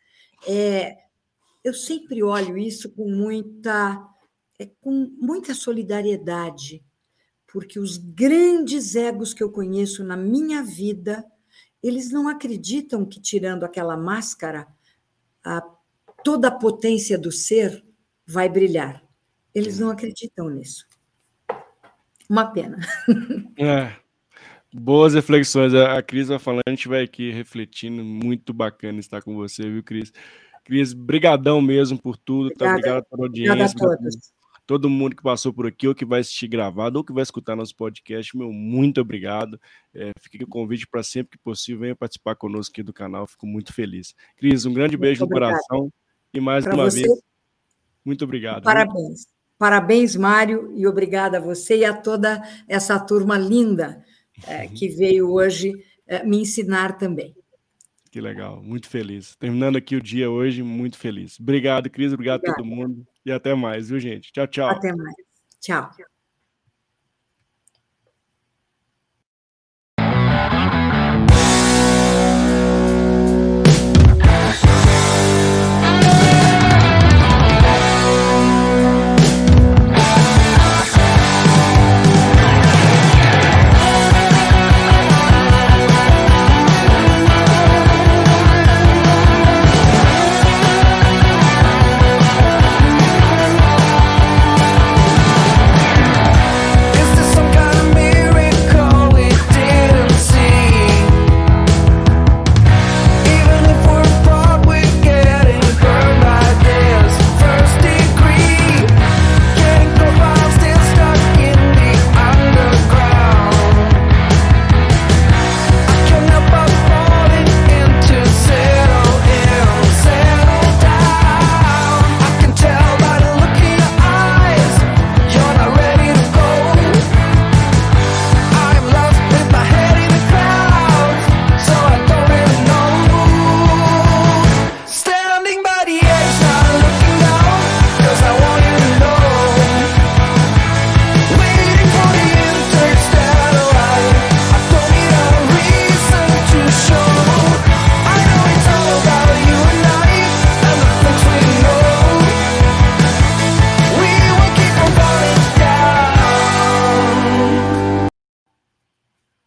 [0.48, 0.98] é,
[1.64, 4.04] eu sempre olho isso com muita
[4.58, 6.82] é com muita solidariedade,
[7.46, 11.26] porque os grandes egos que eu conheço na minha vida,
[11.84, 14.66] eles não acreditam que tirando aquela máscara,
[15.44, 15.62] a,
[16.26, 17.86] toda a potência do ser
[18.26, 19.04] vai brilhar.
[19.54, 20.84] Eles não acreditam nisso.
[22.28, 22.80] Uma pena.
[23.58, 23.96] É.
[24.74, 25.74] Boas reflexões.
[25.74, 28.04] A Cris vai falando, a gente vai aqui refletindo.
[28.04, 30.12] Muito bacana estar com você, viu, Cris?
[30.66, 32.48] Cris, brigadão mesmo por tudo.
[32.48, 32.76] Obrigada, tá?
[32.76, 33.54] Obrigado pela audiência.
[33.54, 34.34] Obrigada a todos
[34.66, 37.56] todo mundo que passou por aqui, ou que vai assistir gravado, ou que vai escutar
[37.56, 39.62] nosso podcast, meu muito obrigado.
[39.94, 43.28] É, fica aqui o convite para sempre que possível, venha participar conosco aqui do canal,
[43.28, 44.16] fico muito feliz.
[44.36, 45.52] Cris, um grande muito beijo obrigado.
[45.52, 45.94] no coração
[46.36, 47.20] e mais pra uma você, vez,
[48.04, 48.64] muito obrigado.
[48.64, 49.26] Parabéns.
[49.26, 49.36] Viu?
[49.58, 54.04] Parabéns, Mário, e obrigada a você e a toda essa turma linda
[54.46, 55.74] é, que veio hoje
[56.06, 57.34] é, me ensinar também.
[58.12, 59.36] Que legal, muito feliz.
[59.38, 61.40] Terminando aqui o dia hoje, muito feliz.
[61.40, 62.60] Obrigado, Cris, obrigado, obrigado.
[62.60, 63.08] a todo mundo.
[63.26, 64.32] E até mais, viu, gente?
[64.32, 64.70] Tchau, tchau.
[64.70, 65.16] Até mais.
[65.62, 65.90] Tchau.